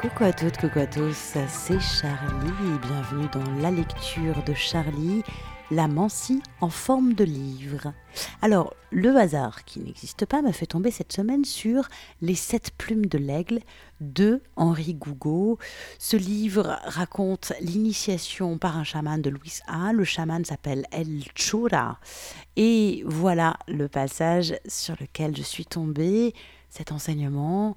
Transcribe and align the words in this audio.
Coucou 0.00 0.24
à 0.24 0.32
toutes, 0.32 0.56
coucou 0.56 0.78
à 0.78 0.86
tous, 0.86 1.36
c'est 1.46 1.78
Charlie 1.78 2.48
et 2.48 2.78
bienvenue 2.86 3.28
dans 3.34 3.60
la 3.60 3.70
lecture 3.70 4.42
de 4.44 4.54
Charlie, 4.54 5.22
la 5.70 5.88
Mancie 5.88 6.42
en 6.62 6.70
forme 6.70 7.12
de 7.12 7.24
livre. 7.24 7.92
Alors, 8.40 8.72
le 8.90 9.14
hasard 9.14 9.62
qui 9.66 9.78
n'existe 9.80 10.24
pas 10.24 10.40
m'a 10.40 10.54
fait 10.54 10.64
tomber 10.64 10.90
cette 10.90 11.12
semaine 11.12 11.44
sur 11.44 11.86
Les 12.22 12.34
sept 12.34 12.70
plumes 12.78 13.04
de 13.04 13.18
l'aigle 13.18 13.58
de 14.00 14.40
Henri 14.56 14.94
Gougaud. 14.94 15.58
Ce 15.98 16.16
livre 16.16 16.78
raconte 16.84 17.52
l'initiation 17.60 18.56
par 18.56 18.78
un 18.78 18.84
chaman 18.84 19.20
de 19.20 19.28
Louis 19.28 19.58
A. 19.66 19.92
Le 19.92 20.04
chaman 20.04 20.46
s'appelle 20.46 20.86
El 20.92 21.24
Chura. 21.34 22.00
Et 22.56 23.02
voilà 23.04 23.58
le 23.68 23.86
passage 23.86 24.54
sur 24.66 24.96
lequel 24.98 25.36
je 25.36 25.42
suis 25.42 25.66
tombée. 25.66 26.32
Cet 26.70 26.90
enseignement 26.90 27.76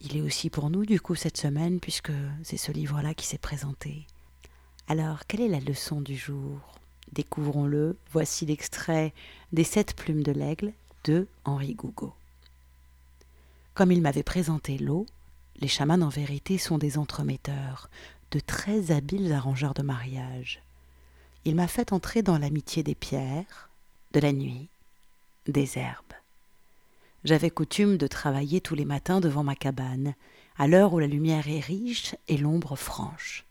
il 0.00 0.16
est 0.16 0.22
aussi 0.22 0.50
pour 0.50 0.70
nous, 0.70 0.86
du 0.86 1.00
coup, 1.00 1.14
cette 1.14 1.36
semaine, 1.36 1.80
puisque 1.80 2.12
c'est 2.42 2.56
ce 2.56 2.72
livre-là 2.72 3.14
qui 3.14 3.26
s'est 3.26 3.38
présenté. 3.38 4.06
Alors, 4.88 5.26
quelle 5.26 5.42
est 5.42 5.48
la 5.48 5.60
leçon 5.60 6.00
du 6.00 6.16
jour? 6.16 6.58
Découvrons-le. 7.12 7.96
Voici 8.12 8.46
l'extrait 8.46 9.12
des 9.52 9.64
Sept 9.64 9.94
plumes 9.94 10.22
de 10.22 10.32
l'aigle 10.32 10.72
de 11.04 11.26
Henri 11.44 11.74
Gougaud. 11.74 12.14
Comme 13.74 13.92
il 13.92 14.00
m'avait 14.00 14.22
présenté 14.22 14.78
l'eau, 14.78 15.06
les 15.56 15.68
chamans 15.68 16.00
en 16.00 16.08
vérité 16.08 16.58
sont 16.58 16.78
des 16.78 16.98
entremetteurs, 16.98 17.90
de 18.30 18.40
très 18.40 18.90
habiles 18.90 19.32
arrangeurs 19.32 19.74
de 19.74 19.82
mariage. 19.82 20.62
Il 21.44 21.54
m'a 21.56 21.68
fait 21.68 21.92
entrer 21.92 22.22
dans 22.22 22.38
l'amitié 22.38 22.82
des 22.82 22.94
pierres, 22.94 23.70
de 24.12 24.20
la 24.20 24.32
nuit, 24.32 24.68
des 25.46 25.78
herbes. 25.78 26.14
J'avais 27.24 27.50
coutume 27.50 27.98
de 27.98 28.06
travailler 28.06 28.60
tous 28.60 28.74
les 28.74 28.84
matins 28.84 29.20
devant 29.20 29.44
ma 29.44 29.54
cabane, 29.54 30.14
à 30.56 30.66
l'heure 30.66 30.94
où 30.94 30.98
la 30.98 31.06
lumière 31.06 31.48
est 31.48 31.60
riche 31.60 32.14
et 32.28 32.38
l'ombre 32.38 32.76
franche. 32.76 33.44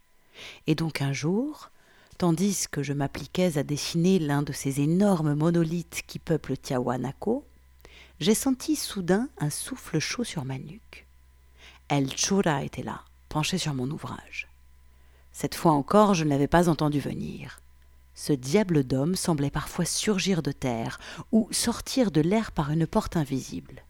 Et 0.68 0.76
donc 0.76 1.02
un 1.02 1.14
jour, 1.14 1.70
tandis 2.18 2.66
que 2.70 2.82
je 2.82 2.94
m'appliquais 2.94 3.58
à 3.58 3.64
dessiner 3.64 4.18
l'un 4.18 4.42
de 4.42 4.54
ces 4.54 4.82
énormes 4.82 5.36
monolithes 5.36 6.02
qui 6.08 6.18
peuplent 6.18 6.58
Tiahuanaco, 6.58 7.46
j'ai 8.20 8.36
senti 8.36 8.76
soudain 8.76 9.30
un 9.38 9.50
souffle 9.50 10.00
chaud 10.00 10.24
sur 10.24 10.46
ma 10.46 10.58
nuque. 10.58 11.06
El 11.90 12.10
Chura 12.16 12.64
était 12.64 12.84
là, 12.84 13.02
penché 13.30 13.58
sur 13.58 13.74
mon 13.74 13.90
ouvrage. 13.90 14.48
Cette 15.32 15.56
fois 15.56 15.72
encore, 15.72 16.16
je 16.16 16.24
ne 16.24 16.30
l'avais 16.30 16.48
pas 16.48 16.70
entendu 16.70 17.00
venir. 17.00 17.62
Ce 18.22 18.34
diable 18.34 18.84
d'homme 18.84 19.16
semblait 19.16 19.50
parfois 19.50 19.86
surgir 19.86 20.44
de 20.44 20.52
terre 20.52 21.00
ou 21.32 21.48
sortir 21.52 22.12
de 22.12 22.20
l'air 22.20 22.52
par 22.52 22.70
une 22.70 22.86
porte 22.86 23.16
invisible. 23.16 23.82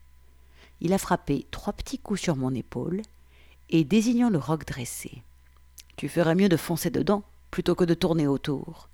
Il 0.82 0.94
a 0.94 1.00
frappé 1.00 1.48
trois 1.50 1.74
petits 1.74 1.98
coups 1.98 2.22
sur 2.22 2.36
mon 2.36 2.54
épaule 2.54 3.02
et 3.72 3.84
désignant 3.84 4.30
le 4.30 4.38
roc 4.38 4.68
dressé. 4.68 5.24
Tu 5.96 6.08
ferais 6.10 6.36
mieux 6.36 6.48
de 6.48 6.58
foncer 6.58 6.92
dedans 6.92 7.24
plutôt 7.50 7.74
que 7.74 7.84
de 7.84 7.96
tourner 7.96 8.28
autour. 8.28 8.88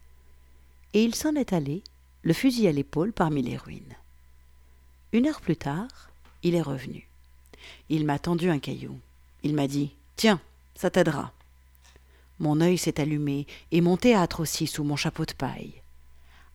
Et 0.93 1.03
il 1.03 1.13
s'en 1.13 1.35
est 1.35 1.51
allé, 1.51 1.83
le 2.21 2.31
fusil 2.31 2.69
à 2.69 2.71
l'épaule 2.71 3.11
parmi 3.11 3.41
les 3.41 3.57
ruines. 3.57 3.97
Une 5.11 5.27
heure 5.27 5.41
plus 5.41 5.57
tard, 5.57 6.11
il 6.43 6.55
est 6.55 6.61
revenu. 6.61 7.09
Il 7.89 8.05
m'a 8.05 8.19
tendu 8.19 8.49
un 8.49 8.59
caillou. 8.59 8.97
Il 9.43 9.53
m'a 9.53 9.67
dit 9.67 9.91
Tiens, 10.15 10.39
ça 10.75 10.89
t'aidera. 10.89 11.33
Mon 12.39 12.59
œil 12.61 12.77
s'est 12.77 12.99
allumé, 12.99 13.47
et 13.71 13.81
mon 13.81 13.97
théâtre 13.97 14.41
aussi 14.41 14.67
sous 14.67 14.83
mon 14.83 14.95
chapeau 14.95 15.25
de 15.25 15.33
paille. 15.33 15.81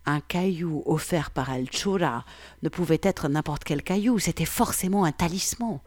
Un 0.06 0.20
caillou 0.20 0.82
offert 0.86 1.30
par 1.30 1.50
Alchura 1.50 2.24
ne 2.62 2.68
pouvait 2.68 3.00
être 3.02 3.28
n'importe 3.28 3.64
quel 3.64 3.82
caillou, 3.82 4.18
c'était 4.18 4.44
forcément 4.44 5.04
un 5.04 5.12
talisman. 5.12 5.80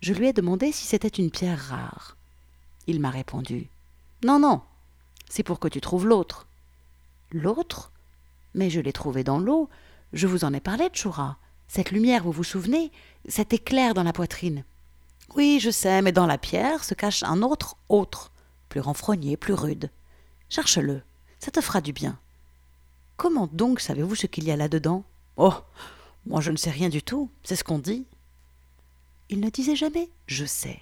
Je 0.00 0.12
lui 0.12 0.28
ai 0.28 0.32
demandé 0.32 0.72
si 0.72 0.86
c'était 0.86 1.08
une 1.08 1.30
pierre 1.30 1.58
rare. 1.58 2.16
Il 2.86 3.00
m'a 3.00 3.10
répondu 3.10 3.68
Non, 4.22 4.38
non, 4.38 4.62
c'est 5.28 5.42
pour 5.42 5.58
que 5.58 5.68
tu 5.68 5.80
trouves 5.80 6.06
l'autre. 6.06 6.46
L'autre? 7.30 7.90
Mais 8.54 8.70
je 8.70 8.80
l'ai 8.80 8.92
trouvé 8.92 9.24
dans 9.24 9.38
l'eau. 9.38 9.68
Je 10.12 10.26
vous 10.26 10.44
en 10.44 10.52
ai 10.52 10.60
parlé, 10.60 10.88
Chura. 10.92 11.38
Cette 11.66 11.90
lumière, 11.90 12.22
vous 12.22 12.32
vous 12.32 12.44
souvenez? 12.44 12.92
Cet 13.26 13.52
éclair 13.52 13.94
dans 13.94 14.02
la 14.02 14.12
poitrine. 14.12 14.64
Oui, 15.34 15.58
je 15.60 15.70
sais, 15.70 16.02
mais 16.02 16.12
dans 16.12 16.26
la 16.26 16.38
pierre 16.38 16.84
se 16.84 16.94
cache 16.94 17.22
un 17.22 17.42
autre 17.42 17.76
autre 17.88 18.30
plus 18.74 18.80
renfrogné, 18.80 19.36
plus 19.36 19.52
rude. 19.52 19.88
Cherche-le, 20.48 21.00
ça 21.38 21.52
te 21.52 21.60
fera 21.60 21.80
du 21.80 21.92
bien. 21.92 22.18
Comment 23.16 23.46
donc 23.52 23.78
savez-vous 23.78 24.16
ce 24.16 24.26
qu'il 24.26 24.42
y 24.42 24.50
a 24.50 24.56
là-dedans? 24.56 25.04
Oh 25.36 25.54
Moi 26.26 26.40
je 26.40 26.50
ne 26.50 26.56
sais 26.56 26.72
rien 26.72 26.88
du 26.88 27.00
tout, 27.00 27.30
c'est 27.44 27.54
ce 27.54 27.62
qu'on 27.62 27.78
dit. 27.78 28.04
Il 29.28 29.38
ne 29.38 29.48
disait 29.48 29.76
jamais 29.76 30.10
Je 30.26 30.44
sais. 30.44 30.80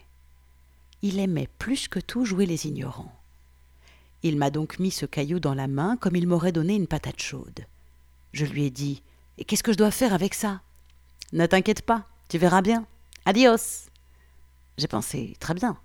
Il 1.03 1.19
aimait 1.19 1.51
plus 1.59 1.87
que 1.87 2.01
tout 2.01 2.25
jouer 2.25 2.47
les 2.47 2.67
ignorants. 2.67 3.15
Il 4.23 4.39
m'a 4.39 4.49
donc 4.49 4.79
mis 4.79 4.91
ce 4.91 5.05
caillou 5.05 5.39
dans 5.39 5.53
la 5.53 5.69
main 5.69 5.99
comme 5.99 6.17
il 6.17 6.27
m'aurait 6.27 6.51
donné 6.51 6.75
une 6.75 6.87
patate 6.87 7.21
chaude. 7.21 7.67
Je 8.33 8.47
lui 8.47 8.65
ai 8.65 8.71
dit 8.71 9.03
Et 9.37 9.45
qu'est-ce 9.45 9.63
que 9.63 9.73
je 9.75 9.77
dois 9.77 9.91
faire 9.91 10.15
avec 10.15 10.33
ça 10.33 10.63
Ne 11.35 11.45
t'inquiète 11.45 11.83
pas, 11.83 12.07
tu 12.31 12.39
verras 12.39 12.63
bien. 12.63 12.87
Adios 13.27 13.91
J'ai 14.79 14.89
pensé 14.89 15.37
Très 15.41 15.53
bien. 15.53 15.77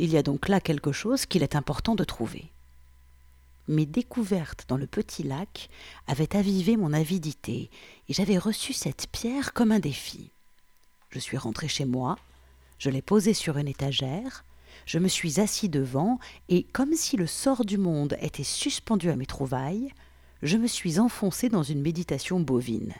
Il 0.00 0.12
y 0.12 0.16
a 0.16 0.22
donc 0.22 0.46
là 0.48 0.60
quelque 0.60 0.92
chose 0.92 1.26
qu'il 1.26 1.42
est 1.42 1.56
important 1.56 1.96
de 1.96 2.04
trouver. 2.04 2.52
Mes 3.66 3.84
découvertes 3.84 4.64
dans 4.68 4.76
le 4.76 4.86
petit 4.86 5.24
lac 5.24 5.68
avaient 6.06 6.36
avivé 6.36 6.76
mon 6.76 6.92
avidité, 6.92 7.68
et 8.08 8.12
j'avais 8.12 8.38
reçu 8.38 8.72
cette 8.72 9.08
pierre 9.10 9.52
comme 9.52 9.72
un 9.72 9.80
défi. 9.80 10.30
Je 11.10 11.18
suis 11.18 11.36
rentré 11.36 11.66
chez 11.66 11.84
moi, 11.84 12.16
je 12.78 12.90
l'ai 12.90 13.02
posée 13.02 13.34
sur 13.34 13.58
une 13.58 13.66
étagère, 13.66 14.44
je 14.86 15.00
me 15.00 15.08
suis 15.08 15.40
assis 15.40 15.68
devant, 15.68 16.20
et 16.48 16.62
comme 16.62 16.94
si 16.94 17.16
le 17.16 17.26
sort 17.26 17.64
du 17.64 17.76
monde 17.76 18.16
était 18.20 18.44
suspendu 18.44 19.10
à 19.10 19.16
mes 19.16 19.26
trouvailles, 19.26 19.92
je 20.44 20.58
me 20.58 20.68
suis 20.68 21.00
enfoncé 21.00 21.48
dans 21.48 21.64
une 21.64 21.82
méditation 21.82 22.38
bovine. 22.38 22.94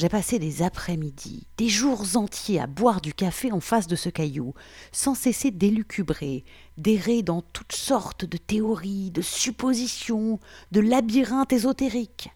J'ai 0.00 0.08
passé 0.08 0.38
des 0.38 0.62
après-midi, 0.62 1.46
des 1.58 1.68
jours 1.68 2.16
entiers 2.16 2.58
à 2.58 2.66
boire 2.66 3.02
du 3.02 3.12
café 3.12 3.52
en 3.52 3.60
face 3.60 3.86
de 3.86 3.96
ce 3.96 4.08
caillou, 4.08 4.54
sans 4.92 5.14
cesser 5.14 5.50
d'élucubrer, 5.50 6.42
d'errer 6.78 7.22
dans 7.22 7.42
toutes 7.42 7.74
sortes 7.74 8.24
de 8.24 8.38
théories, 8.38 9.10
de 9.10 9.20
suppositions, 9.20 10.40
de 10.72 10.80
labyrinthes 10.80 11.52
ésotériques. 11.52 12.30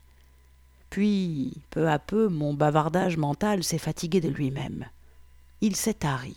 Puis, 0.90 1.54
peu 1.70 1.88
à 1.88 1.98
peu, 1.98 2.28
mon 2.28 2.52
bavardage 2.52 3.16
mental 3.16 3.64
s'est 3.64 3.78
fatigué 3.78 4.20
de 4.20 4.28
lui-même. 4.28 4.84
Il 5.62 5.74
s'est 5.74 5.94
tari. 5.94 6.36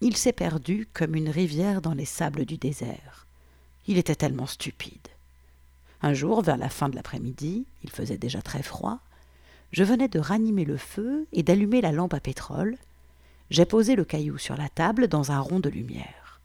Il 0.00 0.16
s'est 0.16 0.32
perdu 0.32 0.88
comme 0.92 1.14
une 1.14 1.30
rivière 1.30 1.80
dans 1.80 1.94
les 1.94 2.04
sables 2.04 2.46
du 2.46 2.56
désert. 2.56 3.28
Il 3.86 3.96
était 3.96 4.16
tellement 4.16 4.46
stupide. 4.46 5.06
Un 6.02 6.14
jour, 6.14 6.42
vers 6.42 6.56
la 6.56 6.68
fin 6.68 6.88
de 6.88 6.96
l'après-midi, 6.96 7.64
il 7.84 7.90
faisait 7.90 8.18
déjà 8.18 8.42
très 8.42 8.64
froid, 8.64 8.98
je 9.72 9.84
venais 9.84 10.08
de 10.08 10.18
ranimer 10.18 10.64
le 10.64 10.76
feu 10.76 11.26
et 11.32 11.42
d'allumer 11.42 11.80
la 11.80 11.92
lampe 11.92 12.14
à 12.14 12.20
pétrole. 12.20 12.76
J'ai 13.50 13.64
posé 13.64 13.96
le 13.96 14.04
caillou 14.04 14.38
sur 14.38 14.56
la 14.56 14.68
table 14.68 15.08
dans 15.08 15.30
un 15.30 15.40
rond 15.40 15.60
de 15.60 15.68
lumière. 15.68 16.40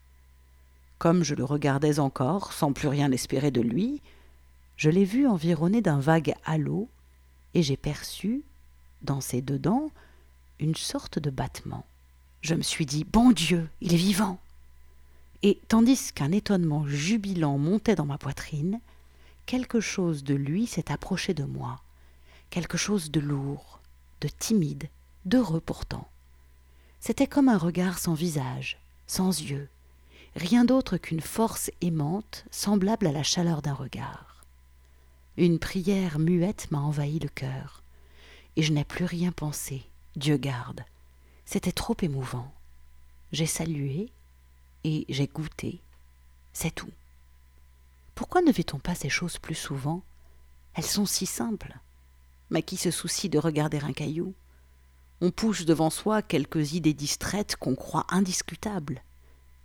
Comme 0.98 1.22
je 1.22 1.34
le 1.34 1.44
regardais 1.44 1.98
encore, 1.98 2.52
sans 2.52 2.72
plus 2.72 2.88
rien 2.88 3.10
espérer 3.12 3.50
de 3.50 3.60
lui, 3.60 4.00
je 4.76 4.90
l'ai 4.90 5.04
vu 5.04 5.26
environné 5.26 5.80
d'un 5.80 6.00
vague 6.00 6.34
halo, 6.44 6.88
et 7.54 7.62
j'ai 7.62 7.76
perçu, 7.76 8.42
dans 9.02 9.20
ses 9.20 9.40
deux 9.40 9.58
dents, 9.58 9.90
une 10.58 10.74
sorte 10.74 11.18
de 11.18 11.30
battement. 11.30 11.84
Je 12.40 12.54
me 12.54 12.62
suis 12.62 12.86
dit 12.86 13.04
Bon 13.04 13.32
Dieu, 13.32 13.68
il 13.80 13.94
est 13.94 13.98
vivant 13.98 14.38
Et 15.42 15.58
tandis 15.68 16.12
qu'un 16.12 16.32
étonnement 16.32 16.86
jubilant 16.86 17.58
montait 17.58 17.94
dans 17.94 18.06
ma 18.06 18.18
poitrine, 18.18 18.80
quelque 19.46 19.80
chose 19.80 20.24
de 20.24 20.34
lui 20.34 20.66
s'est 20.66 20.90
approché 20.90 21.32
de 21.34 21.44
moi 21.44 21.80
quelque 22.54 22.78
chose 22.78 23.10
de 23.10 23.18
lourd, 23.18 23.80
de 24.20 24.28
timide, 24.28 24.88
d'heureux 25.24 25.60
pourtant. 25.60 26.08
C'était 27.00 27.26
comme 27.26 27.48
un 27.48 27.58
regard 27.58 27.98
sans 27.98 28.14
visage, 28.14 28.78
sans 29.08 29.42
yeux, 29.42 29.68
rien 30.36 30.64
d'autre 30.64 30.96
qu'une 30.96 31.20
force 31.20 31.72
aimante 31.80 32.44
semblable 32.52 33.08
à 33.08 33.12
la 33.12 33.24
chaleur 33.24 33.60
d'un 33.60 33.74
regard. 33.74 34.44
Une 35.36 35.58
prière 35.58 36.20
muette 36.20 36.70
m'a 36.70 36.78
envahi 36.78 37.18
le 37.18 37.28
cœur, 37.28 37.82
et 38.54 38.62
je 38.62 38.72
n'ai 38.72 38.84
plus 38.84 39.04
rien 39.04 39.32
pensé, 39.32 39.82
Dieu 40.14 40.36
garde. 40.36 40.84
C'était 41.46 41.72
trop 41.72 41.96
émouvant. 42.02 42.54
J'ai 43.32 43.46
salué, 43.46 44.12
et 44.84 45.06
j'ai 45.08 45.26
goûté. 45.26 45.80
C'est 46.52 46.72
tout. 46.72 46.92
Pourquoi 48.14 48.42
ne 48.42 48.52
vit-on 48.52 48.78
pas 48.78 48.94
ces 48.94 49.10
choses 49.10 49.38
plus 49.38 49.56
souvent? 49.56 50.04
Elles 50.74 50.84
sont 50.84 51.04
si 51.04 51.26
simples 51.26 51.76
mais 52.50 52.62
qui 52.62 52.76
se 52.76 52.90
soucie 52.90 53.28
de 53.28 53.38
regarder 53.38 53.78
un 53.80 53.92
caillou? 53.92 54.34
On 55.20 55.30
pousse 55.30 55.64
devant 55.64 55.90
soi 55.90 56.22
quelques 56.22 56.72
idées 56.72 56.94
distraites 56.94 57.56
qu'on 57.56 57.74
croit 57.74 58.06
indiscutables. 58.10 59.02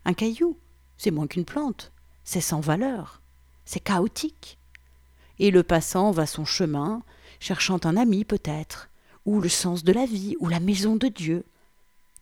Un 0.06 0.14
caillou, 0.14 0.58
c'est 0.98 1.12
moins 1.12 1.28
qu'une 1.28 1.46
plante, 1.46 1.92
c'est 2.24 2.42
sans 2.42 2.60
valeur, 2.60 3.22
c'est 3.66 3.80
chaotique. 3.80 4.58
Et 5.40 5.52
le 5.52 5.64
passant 5.64 6.12
va 6.12 6.26
son 6.26 6.46
chemin, 6.46 7.02
cherchant 7.40 7.80
un 7.84 7.98
ami 7.98 8.26
peut-être, 8.26 8.90
ou 9.26 9.42
le 9.42 9.50
sens 9.50 9.84
de 9.84 9.92
la 9.92 10.06
vie, 10.06 10.36
ou 10.40 10.48
la 10.48 10.60
maison 10.60 10.96
de 10.96 11.08
Dieu. 11.08 11.46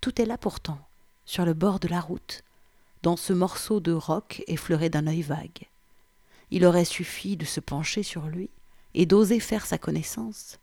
Tout 0.01 0.21
est 0.21 0.25
là 0.25 0.37
pourtant, 0.37 0.79
sur 1.25 1.45
le 1.45 1.53
bord 1.53 1.79
de 1.79 1.87
la 1.87 2.01
route, 2.01 2.43
dans 3.03 3.17
ce 3.17 3.33
morceau 3.33 3.79
de 3.79 3.91
roc 3.91 4.43
effleuré 4.47 4.89
d'un 4.89 5.07
œil 5.07 5.21
vague. 5.21 5.67
Il 6.51 6.65
aurait 6.65 6.85
suffi 6.85 7.37
de 7.37 7.45
se 7.45 7.59
pencher 7.59 8.03
sur 8.03 8.27
lui 8.27 8.49
et 8.97 9.05
d'oser 9.05 9.39
faire 9.39 9.67
sa 9.67 9.77
connaissance. 9.77 10.57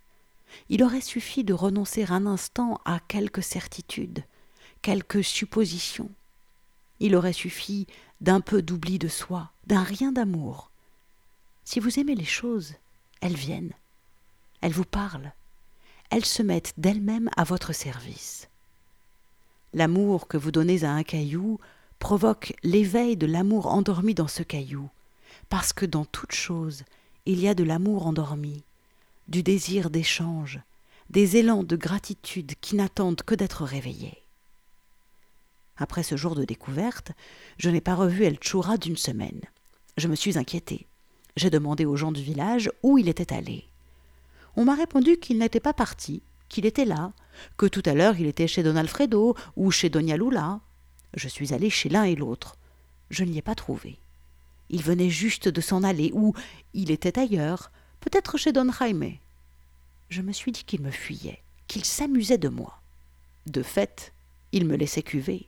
Il 0.69 0.83
aurait 0.83 1.01
suffi 1.01 1.45
de 1.45 1.55
renoncer 1.55 2.05
un 2.09 2.27
instant 2.27 2.81
à 2.85 2.99
quelque 3.07 3.41
certitude, 3.41 4.25
quelque 4.83 5.23
supposition. 5.23 6.11
Il 6.99 7.15
aurait 7.15 7.33
suffi 7.33 7.87
d'un 8.21 8.41
peu 8.41 8.61
d'oubli 8.61 8.99
de 8.99 9.07
soi, 9.07 9.53
d'un 9.69 9.85
rien 9.85 10.11
d'amour. 10.11 10.71
Si 11.65 11.79
vous 11.79 12.01
aimez 12.01 12.17
les 12.17 12.25
choses, 12.25 12.75
elles 13.21 13.37
viennent, 13.37 13.73
elles 14.63 14.73
vous 14.73 14.85
parlent, 14.85 15.33
elles 16.11 16.25
se 16.25 16.43
mettent 16.43 16.75
d'elles-mêmes 16.77 17.31
à 17.37 17.45
votre 17.45 17.73
service. 17.73 18.49
L'amour 19.75 20.27
que 20.27 20.37
vous 20.37 20.51
donnez 20.51 20.83
à 20.83 20.91
un 20.91 21.05
caillou 21.05 21.61
provoque 22.01 22.53
l'éveil 22.65 23.17
de 23.17 23.27
l'amour 23.27 23.69
endormi 23.69 24.13
dans 24.13 24.29
ce 24.29 24.43
caillou, 24.43 24.91
parce 25.49 25.73
que 25.73 25.87
dans 25.87 26.05
toute 26.05 26.33
chose, 26.33 26.83
il 27.27 27.41
y 27.41 27.49
a 27.49 27.55
de 27.55 27.65
l'amour 27.65 28.07
endormi, 28.07 28.63
du 29.29 29.43
désir 29.43 29.89
d'échange, 29.89 30.61
des 31.09 31.39
élans 31.39 31.63
de 31.63 31.77
gratitude 31.77 32.53
qui 32.61 32.77
n'attendent 32.77 33.23
que 33.23 33.35
d'être 33.35 33.65
réveillés. 33.65 34.19
Après 35.77 36.03
ce 36.03 36.17
jour 36.17 36.35
de 36.35 36.45
découverte, 36.45 37.13
je 37.59 37.71
n'ai 37.71 37.81
pas 37.81 37.95
revu 37.95 38.25
El 38.25 38.39
Choura 38.41 38.77
d'une 38.77 38.97
semaine. 38.97 39.41
Je 39.97 40.09
me 40.09 40.15
suis 40.15 40.39
inquiétée. 40.39 40.87
J'ai 41.37 41.51
demandé 41.51 41.85
aux 41.85 41.97
gens 41.97 42.13
du 42.13 42.23
village 42.23 42.71
où 42.83 42.99
il 42.99 43.09
était 43.09 43.33
allé. 43.33 43.65
On 44.57 44.65
m'a 44.65 44.75
répondu 44.75 45.17
qu'il 45.17 45.39
n'était 45.39 45.61
pas 45.61 45.73
parti, 45.73 46.23
qu'il 46.49 46.67
était 46.67 46.85
là, 46.85 47.13
que 47.57 47.67
tout 47.67 47.83
à 47.87 47.95
l'heure 47.95 48.21
il 48.21 48.27
était 48.27 48.47
chez 48.47 48.63
Don 48.63 48.77
Alfredo 48.77 49.35
ou 49.57 49.71
chez 49.71 49.89
Doña 49.89 50.17
Lula. 50.17 50.61
Je 51.15 51.29
suis 51.29 51.55
allée 51.55 51.71
chez 51.71 51.89
l'un 51.89 52.05
et 52.05 52.15
l'autre. 52.15 52.57
Je 53.11 53.25
ne 53.25 53.31
l'y 53.31 53.39
ai 53.39 53.43
pas 53.43 53.55
trouvé. 53.55 53.99
Il 54.71 54.83
venait 54.83 55.11
juste 55.11 55.49
de 55.49 55.61
s'en 55.61 55.83
aller, 55.83 56.11
ou 56.15 56.35
il 56.73 56.91
était 56.91 57.19
ailleurs, 57.19 57.71
peut-être 58.01 58.39
chez 58.39 58.53
Don 58.53 58.71
Jaime. 58.73 59.15
Je 60.09 60.23
me 60.23 60.33
suis 60.33 60.53
dit 60.53 60.65
qu'il 60.65 60.83
me 60.83 60.91
fuyait, 60.91 61.43
qu'il 61.69 61.85
s'amusait 61.85 62.39
de 62.39 62.49
moi. 62.49 62.81
De 63.47 63.63
fait, 63.63 64.13
il 64.53 64.67
me 64.67 64.77
laissait 64.77 65.03
cuver. 65.03 65.47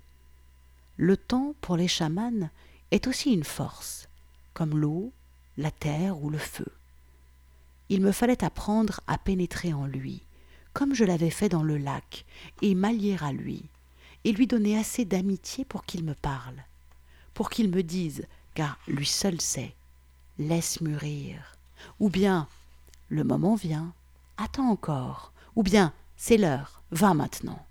Le 0.96 1.16
temps, 1.16 1.54
pour 1.60 1.76
les 1.76 1.88
chamans, 1.88 2.50
est 2.90 3.06
aussi 3.06 3.32
une 3.32 3.44
force, 3.44 4.08
comme 4.54 4.78
l'eau, 4.78 5.12
la 5.56 5.70
terre 5.70 6.22
ou 6.22 6.30
le 6.30 6.38
feu. 6.38 6.66
Il 7.88 8.00
me 8.00 8.12
fallait 8.12 8.44
apprendre 8.44 9.00
à 9.06 9.18
pénétrer 9.18 9.72
en 9.72 9.86
lui, 9.86 10.22
comme 10.72 10.94
je 10.94 11.04
l'avais 11.04 11.30
fait 11.30 11.48
dans 11.48 11.62
le 11.62 11.78
lac, 11.78 12.24
et 12.62 12.74
m'allier 12.74 13.16
à 13.20 13.32
lui, 13.32 13.64
et 14.24 14.32
lui 14.32 14.46
donner 14.46 14.76
assez 14.78 15.04
d'amitié 15.04 15.64
pour 15.64 15.84
qu'il 15.84 16.04
me 16.04 16.14
parle, 16.14 16.64
pour 17.32 17.48
qu'il 17.48 17.70
me 17.70 17.82
dise, 17.82 18.26
car 18.56 18.78
lui 18.88 19.04
seul 19.04 19.38
sait, 19.38 19.76
laisse 20.38 20.80
mûrir, 20.80 21.56
ou 22.00 22.08
bien 22.08 22.48
le 23.10 23.22
moment 23.22 23.54
vient, 23.54 23.92
attends 24.38 24.70
encore, 24.70 25.30
ou 25.56 25.62
bien 25.62 25.92
c'est 26.16 26.38
l'heure, 26.38 26.82
va 26.90 27.12
maintenant. 27.12 27.64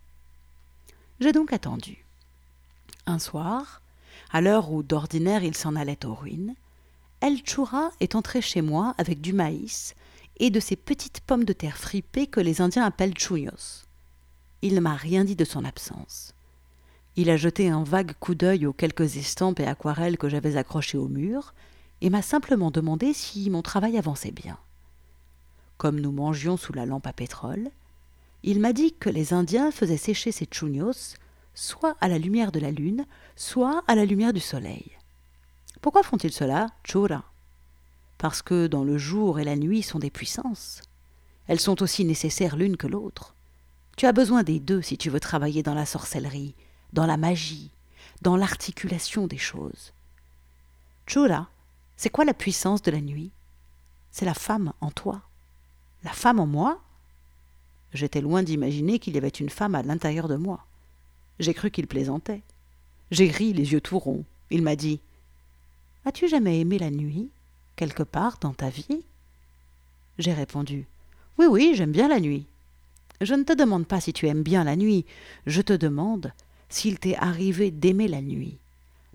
J'ai 1.20 1.32
donc 1.32 1.52
attendu. 1.52 2.06
Un 3.08 3.18
soir, 3.18 3.82
à 4.32 4.42
l'heure 4.42 4.72
où 4.72 4.84
d'ordinaire 4.84 5.44
il 5.44 5.56
s'en 5.56 5.76
allait 5.76 6.06
aux 6.06 6.14
ruines, 6.14 6.54
El 7.20 7.42
Choura 7.44 7.90
est 8.00 8.14
entré 8.14 8.42
chez 8.42 8.62
moi 8.62 8.94
avec 9.00 9.22
du 9.22 9.34
maïs 9.34 9.96
et 10.38 10.52
de 10.52 10.60
ces 10.60 10.76
petites 10.76 11.22
pommes 11.22 11.46
de 11.46 11.54
terre 11.54 11.78
fripées 11.78 12.28
que 12.28 12.40
les 12.40 12.62
Indiens 12.62 12.86
appellent 12.86 13.18
chuyos. 13.18 13.86
Il 14.62 14.76
ne 14.76 14.82
m'a 14.82 14.96
rien 14.96 15.24
dit 15.24 15.36
de 15.36 15.46
son 15.46 15.66
absence. 15.66 16.35
Il 17.18 17.30
a 17.30 17.38
jeté 17.38 17.70
un 17.70 17.84
vague 17.84 18.14
coup 18.20 18.36
d'œil 18.36 18.66
aux 18.66 18.74
quelques 18.74 19.18
estampes 19.18 19.60
et 19.60 19.68
aquarelles 19.68 20.18
que 20.18 20.30
j'avais 20.30 20.58
accrochées 20.58 20.98
au 20.98 21.08
mur, 21.08 21.54
et 22.02 22.10
m'a 22.10 22.22
simplement 22.22 22.72
demandé 22.72 23.14
si 23.14 23.50
mon 23.50 23.62
travail 23.62 23.98
avançait 23.98 24.32
bien. 24.32 24.58
Comme 25.78 26.00
nous 26.00 26.12
mangions 26.12 26.58
sous 26.58 26.74
la 26.74 26.86
lampe 26.86 27.08
à 27.08 27.14
pétrole, 27.14 27.70
il 28.44 28.60
m'a 28.60 28.74
dit 28.74 28.94
que 28.94 29.10
les 29.10 29.34
Indiens 29.34 29.72
faisaient 29.72 29.98
sécher 29.98 30.32
ces 30.32 30.48
chunios 30.52 31.16
soit 31.54 31.96
à 32.02 32.08
la 32.08 32.18
lumière 32.18 32.52
de 32.52 32.60
la 32.60 32.70
lune, 32.70 33.06
soit 33.36 33.84
à 33.88 33.96
la 33.96 34.06
lumière 34.06 34.34
du 34.34 34.42
soleil. 34.42 34.92
Pourquoi 35.82 36.04
font-ils 36.04 36.34
cela, 36.34 36.68
chura? 36.84 37.24
Parce 38.18 38.42
que 38.42 38.68
dans 38.68 38.84
le 38.84 38.98
jour 38.98 39.40
et 39.40 39.44
la 39.44 39.56
nuit 39.56 39.82
sont 39.82 40.00
des 40.00 40.10
puissances. 40.10 40.82
Elles 41.48 41.60
sont 41.60 41.82
aussi 41.82 42.06
nécessaires 42.06 42.56
l'une 42.56 42.78
que 42.78 42.88
l'autre. 42.88 43.36
Tu 43.98 44.06
as 44.06 44.12
besoin 44.12 44.44
des 44.44 44.60
deux 44.60 44.82
si 44.82 44.98
tu 44.98 45.10
veux 45.10 45.20
travailler 45.20 45.64
dans 45.64 45.74
la 45.74 45.86
sorcellerie, 45.86 46.56
dans 46.96 47.06
la 47.06 47.18
magie, 47.18 47.70
dans 48.22 48.38
l'articulation 48.38 49.28
des 49.28 49.38
choses. 49.38 49.92
Chura, 51.06 51.50
c'est 51.98 52.10
quoi 52.10 52.24
la 52.26 52.34
puissance 52.34 52.82
de 52.82 52.90
la 52.90 53.02
nuit? 53.02 53.32
C'est 54.12 54.26
la 54.26 54.34
femme 54.34 54.72
en 54.80 54.92
toi. 54.92 55.22
La 56.04 56.14
femme 56.14 56.40
en 56.40 56.48
moi? 56.48 56.82
J'étais 57.94 58.22
loin 58.22 58.44
d'imaginer 58.44 58.98
qu'il 58.98 59.14
y 59.14 59.18
avait 59.18 59.28
une 59.28 59.50
femme 59.50 59.76
à 59.76 59.84
l'intérieur 59.84 60.30
de 60.30 60.38
moi. 60.38 60.66
J'ai 61.40 61.54
cru 61.54 61.70
qu'il 61.70 61.86
plaisantait. 61.86 62.42
J'ai 63.12 63.30
ri 63.30 63.52
les 63.52 63.74
yeux 63.74 63.82
tout 63.82 64.00
ronds. 64.00 64.24
Il 64.50 64.62
m'a 64.62 64.78
dit 64.78 65.02
As-tu 66.06 66.30
jamais 66.30 66.62
aimé 66.62 66.80
la 66.80 66.92
nuit, 66.92 67.30
quelque 67.76 68.04
part 68.04 68.38
dans 68.40 68.54
ta 68.54 68.70
vie 68.70 69.04
J'ai 70.18 70.34
répondu 70.34 70.88
Oui, 71.38 71.46
oui, 71.48 71.74
j'aime 71.76 71.92
bien 71.92 72.08
la 72.08 72.22
nuit. 72.22 72.46
Je 73.20 73.34
ne 73.34 73.44
te 73.44 73.54
demande 73.54 73.86
pas 73.86 74.00
si 74.00 74.14
tu 74.14 74.28
aimes 74.28 74.44
bien 74.44 74.64
la 74.64 74.78
nuit, 74.78 75.06
je 75.46 75.62
te 75.62 75.74
demande 75.74 76.32
s'il 76.70 77.00
t'est 77.00 77.16
arrivé 77.16 77.72
d'aimer 77.72 78.08
la 78.08 78.22
nuit, 78.22 78.58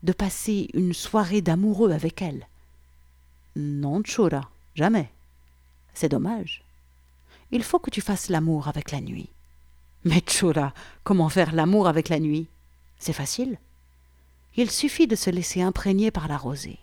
de 0.03 0.13
passer 0.13 0.69
une 0.75 0.95
soirée 0.95 1.43
d'amoureux 1.43 1.91
avec 1.91 2.23
elle. 2.23 2.47
Non, 3.57 4.03
Chura, 4.03 4.49
jamais. 4.75 5.11
C'est 5.95 6.09
dommage. 6.09 6.63
Il 7.51 7.63
faut 7.65 7.79
que 7.79 7.91
tu 7.91 8.01
fasses 8.01 8.29
l'amour 8.29 8.69
avec 8.69 8.93
la 8.93 9.01
nuit. 9.01 9.29
Mais 10.05 10.23
Chura, 10.23 10.73
comment 11.05 11.29
faire 11.29 11.53
l'amour 11.53 11.89
avec 11.89 12.09
la 12.09 12.21
nuit? 12.21 12.47
C'est 12.99 13.13
facile. 13.13 13.59
Il 14.57 14.71
suffit 14.71 15.07
de 15.07 15.17
se 15.17 15.31
laisser 15.31 15.63
imprégner 15.63 16.11
par 16.11 16.29
la 16.29 16.39
rosée. 16.39 16.79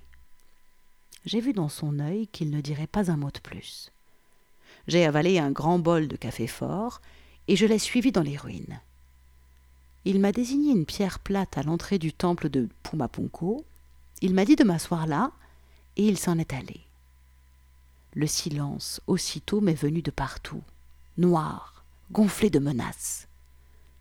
J'ai 1.26 1.42
vu 1.42 1.54
dans 1.54 1.70
son 1.70 2.00
œil 2.00 2.28
qu'il 2.28 2.52
ne 2.52 2.62
dirait 2.62 2.88
pas 2.88 3.12
un 3.12 3.18
mot 3.18 3.32
de 3.32 3.40
plus. 3.40 3.92
J'ai 4.88 5.06
avalé 5.06 5.40
un 5.40 5.52
grand 5.52 5.80
bol 5.80 6.08
de 6.08 6.16
café 6.16 6.48
fort 6.48 7.02
et 7.48 7.56
je 7.56 7.66
l'ai 7.66 7.80
suivi 7.80 8.12
dans 8.12 8.22
les 8.22 8.38
ruines. 8.38 8.80
Il 10.10 10.22
m'a 10.22 10.32
désigné 10.32 10.72
une 10.72 10.86
pierre 10.86 11.20
plate 11.20 11.58
à 11.58 11.64
l'entrée 11.64 12.00
du 12.00 12.14
temple 12.14 12.48
de 12.48 12.70
Pumapunko. 12.82 13.66
Il 14.22 14.34
m'a 14.34 14.46
dit 14.46 14.56
de 14.56 14.64
m'asseoir 14.64 15.06
là, 15.06 15.34
et 15.98 16.08
il 16.08 16.18
s'en 16.18 16.38
est 16.38 16.54
allé. 16.54 16.80
Le 18.14 18.26
silence 18.26 19.02
aussitôt 19.08 19.60
m'est 19.60 19.74
venu 19.74 20.02
de 20.02 20.10
partout, 20.10 20.64
noir, 21.18 21.84
gonflé 22.10 22.50
de 22.50 22.58
menaces. 22.58 23.28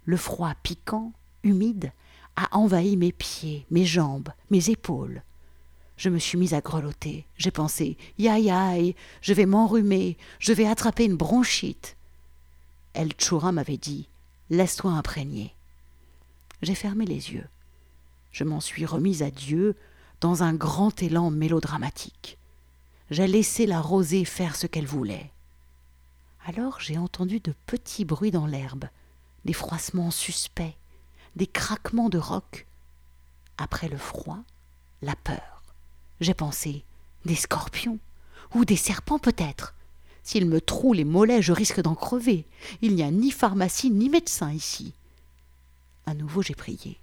Le 0.04 0.16
froid 0.16 0.54
piquant, 0.62 1.12
humide, 1.42 1.90
a 2.36 2.56
envahi 2.56 2.96
mes 2.96 3.10
pieds, 3.10 3.66
mes 3.72 3.84
jambes, 3.84 4.28
mes 4.48 4.70
épaules. 4.70 5.24
Je 5.96 6.08
me 6.08 6.20
suis 6.20 6.38
mise 6.38 6.54
à 6.54 6.60
grelotter. 6.60 7.26
J'ai 7.36 7.50
pensé 7.50 7.96
Yaï 8.16 8.48
aïe, 8.48 8.94
je 9.22 9.34
vais 9.34 9.44
m'enrhumer, 9.44 10.16
je 10.38 10.52
vais 10.52 10.68
attraper 10.68 11.06
une 11.06 11.16
bronchite. 11.16 11.96
El 12.94 13.12
Choura 13.18 13.50
m'avait 13.50 13.76
dit 13.76 14.08
Laisse-toi 14.50 14.92
imprégner. 14.92 15.52
J'ai 16.62 16.74
fermé 16.74 17.04
les 17.04 17.32
yeux. 17.32 17.46
Je 18.32 18.44
m'en 18.44 18.60
suis 18.60 18.86
remise 18.86 19.22
à 19.22 19.30
Dieu 19.30 19.76
dans 20.20 20.42
un 20.42 20.54
grand 20.54 21.02
élan 21.02 21.30
mélodramatique. 21.30 22.38
J'ai 23.10 23.26
laissé 23.26 23.66
la 23.66 23.80
rosée 23.80 24.24
faire 24.24 24.56
ce 24.56 24.66
qu'elle 24.66 24.86
voulait. 24.86 25.30
Alors 26.46 26.80
j'ai 26.80 26.98
entendu 26.98 27.40
de 27.40 27.54
petits 27.66 28.04
bruits 28.04 28.30
dans 28.30 28.46
l'herbe, 28.46 28.84
des 29.44 29.52
froissements 29.52 30.10
suspects, 30.10 30.76
des 31.34 31.46
craquements 31.46 32.08
de 32.08 32.18
rocs. 32.18 32.66
Après 33.58 33.88
le 33.88 33.98
froid, 33.98 34.38
la 35.02 35.16
peur. 35.16 35.62
J'ai 36.20 36.34
pensé 36.34 36.84
des 37.24 37.34
scorpions 37.34 37.98
ou 38.54 38.64
des 38.64 38.76
serpents 38.76 39.18
peut-être. 39.18 39.74
S'ils 40.22 40.46
me 40.46 40.60
trouent 40.60 40.94
les 40.94 41.04
mollets, 41.04 41.42
je 41.42 41.52
risque 41.52 41.80
d'en 41.80 41.94
crever. 41.94 42.46
Il 42.82 42.94
n'y 42.94 43.02
a 43.02 43.10
ni 43.10 43.30
pharmacie 43.30 43.90
ni 43.90 44.08
médecin 44.08 44.50
ici. 44.50 44.94
À 46.06 46.14
nouveau 46.14 46.42
j'ai 46.42 46.54
prié. 46.54 46.98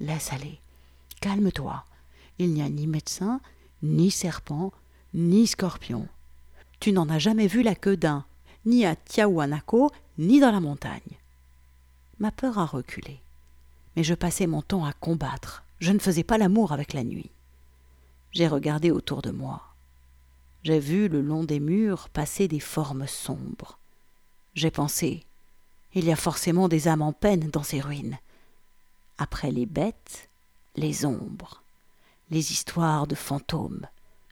Laisse 0.00 0.32
aller. 0.32 0.60
Calme-toi. 1.20 1.84
Il 2.38 2.52
n'y 2.52 2.62
a 2.62 2.68
ni 2.68 2.86
médecin, 2.86 3.40
ni 3.82 4.10
serpent, 4.10 4.72
ni 5.14 5.46
scorpion. 5.46 6.08
Tu 6.80 6.92
n'en 6.92 7.08
as 7.08 7.18
jamais 7.18 7.46
vu 7.46 7.62
la 7.62 7.74
queue 7.74 7.96
d'un, 7.96 8.24
ni 8.66 8.84
à 8.84 8.96
Tiahuanaco, 8.96 9.90
ni 10.18 10.40
dans 10.40 10.50
la 10.50 10.60
montagne. 10.60 11.18
Ma 12.18 12.30
peur 12.30 12.58
a 12.58 12.66
reculé. 12.66 13.20
Mais 13.96 14.04
je 14.04 14.14
passais 14.14 14.46
mon 14.46 14.62
temps 14.62 14.84
à 14.84 14.92
combattre. 14.92 15.64
Je 15.80 15.92
ne 15.92 15.98
faisais 15.98 16.24
pas 16.24 16.38
l'amour 16.38 16.72
avec 16.72 16.92
la 16.92 17.04
nuit. 17.04 17.30
J'ai 18.32 18.48
regardé 18.48 18.90
autour 18.90 19.22
de 19.22 19.30
moi. 19.30 19.62
J'ai 20.64 20.80
vu 20.80 21.08
le 21.08 21.20
long 21.20 21.44
des 21.44 21.60
murs 21.60 22.08
passer 22.08 22.48
des 22.48 22.60
formes 22.60 23.06
sombres. 23.06 23.78
J'ai 24.54 24.70
pensé 24.70 25.24
il 25.94 26.04
y 26.04 26.12
a 26.12 26.16
forcément 26.16 26.68
des 26.68 26.88
âmes 26.88 27.02
en 27.02 27.12
peine 27.12 27.50
dans 27.50 27.62
ces 27.62 27.80
ruines. 27.80 28.18
Après 29.18 29.50
les 29.50 29.66
bêtes, 29.66 30.28
les 30.76 31.04
ombres, 31.04 31.62
les 32.30 32.52
histoires 32.52 33.06
de 33.06 33.14
fantômes, 33.14 33.86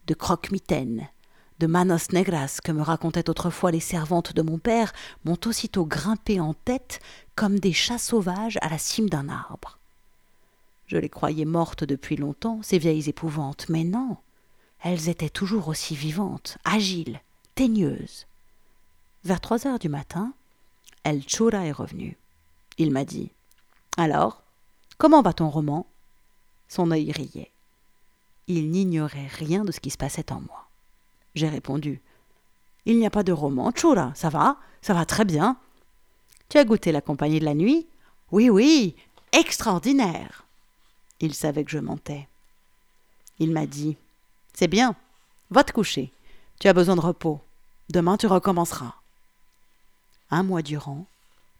de 0.07 0.15
croque-mitaines, 0.15 1.09
de 1.61 1.67
manos 1.69 2.11
negras 2.11 2.59
que 2.65 2.73
me 2.73 2.83
racontaient 2.83 3.31
autrefois 3.31 3.71
les 3.71 3.81
servantes 3.81 4.33
de 4.33 4.43
mon 4.43 4.59
père 4.59 4.93
m'ont 5.25 5.39
aussitôt 5.47 5.87
grimpé 5.87 6.41
en 6.41 6.55
tête 6.55 7.01
comme 7.37 7.61
des 7.61 7.73
chats 7.73 7.99
sauvages 7.99 8.59
à 8.63 8.69
la 8.69 8.79
cime 8.79 9.09
d'un 9.09 9.29
arbre. 9.29 9.79
Je 10.89 10.97
les 10.97 11.09
croyais 11.09 11.45
mortes 11.45 11.85
depuis 11.85 12.17
longtemps, 12.17 12.61
ces 12.63 12.79
vieilles 12.79 13.09
épouvantes, 13.09 13.69
mais 13.69 13.85
non, 13.85 14.17
elles 14.83 15.09
étaient 15.09 15.31
toujours 15.31 15.69
aussi 15.69 15.95
vivantes, 15.95 16.59
agiles, 16.65 17.21
teigneuses. 17.55 18.27
Vers 19.25 19.41
trois 19.41 19.67
heures 19.69 19.79
du 19.79 19.89
matin, 19.89 20.33
El 21.05 21.23
Chura 21.23 21.65
est 21.65 21.73
revenu. 21.73 22.19
Il 22.79 22.91
m'a 22.91 23.05
dit 23.05 23.31
Alors, 23.97 24.42
comment 25.03 25.21
va 25.21 25.33
ton 25.33 25.51
roman? 25.51 25.85
Son 26.69 26.93
œil 26.93 27.11
riait. 27.11 27.51
Il 28.47 28.71
n'ignorait 28.71 29.27
rien 29.27 29.65
de 29.65 29.73
ce 29.73 29.81
qui 29.81 29.91
se 29.91 29.99
passait 29.99 30.31
en 30.31 30.41
moi. 30.41 30.69
J'ai 31.35 31.49
répondu 31.49 32.01
Il 32.87 33.01
n'y 33.01 33.07
a 33.07 33.11
pas 33.11 33.25
de 33.25 33.33
roman, 33.33 33.73
Chura, 33.73 34.13
ça 34.15 34.29
va? 34.29 34.59
Ça 34.81 34.95
va 34.95 35.05
très 35.05 35.25
bien. 35.25 35.57
Tu 36.49 36.57
as 36.57 36.65
goûté 36.65 36.93
la 36.93 37.01
compagnie 37.01 37.41
de 37.41 37.45
la 37.45 37.55
nuit? 37.55 37.89
Oui, 38.31 38.49
oui, 38.49 38.95
extraordinaire. 39.33 40.45
Il 41.19 41.35
savait 41.35 41.65
que 41.65 41.73
je 41.73 41.79
mentais. 41.79 42.29
Il 43.41 43.51
m'a 43.51 43.67
dit 43.67 43.97
C'est 44.55 44.69
bien, 44.69 44.95
va 45.51 45.65
te 45.65 45.73
coucher. 45.73 46.13
Tu 46.61 46.69
as 46.69 46.75
besoin 46.75 46.95
de 46.95 47.01
repos. 47.01 47.41
Demain 47.89 48.17
tu 48.17 48.29
recommenceras. 48.29 48.95
Un 50.31 50.45
mois 50.45 50.63
durant, 50.63 51.07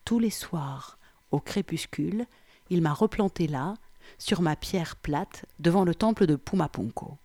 tous 0.05 0.21
les 0.21 0.31
soirs, 0.31 0.97
au 1.33 1.41
crépuscule, 1.41 2.29
il 2.73 2.81
m'a 2.81 2.95
replanté 2.95 3.47
là, 3.47 3.75
sur 4.19 4.41
ma 4.41 4.57
pierre 4.57 4.97
plate, 4.97 5.45
devant 5.59 5.85
le 5.85 5.95
temple 5.95 6.27
de 6.27 6.37
Pumapunko. 6.37 7.19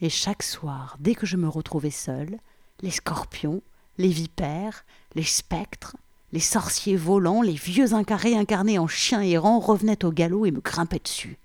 Et 0.00 0.08
chaque 0.08 0.42
soir, 0.42 0.96
dès 0.98 1.14
que 1.14 1.26
je 1.26 1.36
me 1.36 1.46
retrouvais 1.46 1.90
seul, 1.90 2.38
les 2.80 2.90
scorpions, 2.90 3.60
les 3.98 4.08
vipères, 4.08 4.86
les 5.14 5.24
spectres, 5.24 5.94
les 6.32 6.40
sorciers 6.40 6.96
volants, 6.96 7.42
les 7.42 7.52
vieux 7.52 7.92
incarés 7.92 8.34
incarnés 8.34 8.78
en 8.78 8.86
chiens 8.86 9.20
errants 9.20 9.60
revenaient 9.60 10.06
au 10.06 10.10
galop 10.10 10.46
et 10.46 10.50
me 10.50 10.60
grimpaient 10.60 11.00
dessus. 11.04 11.36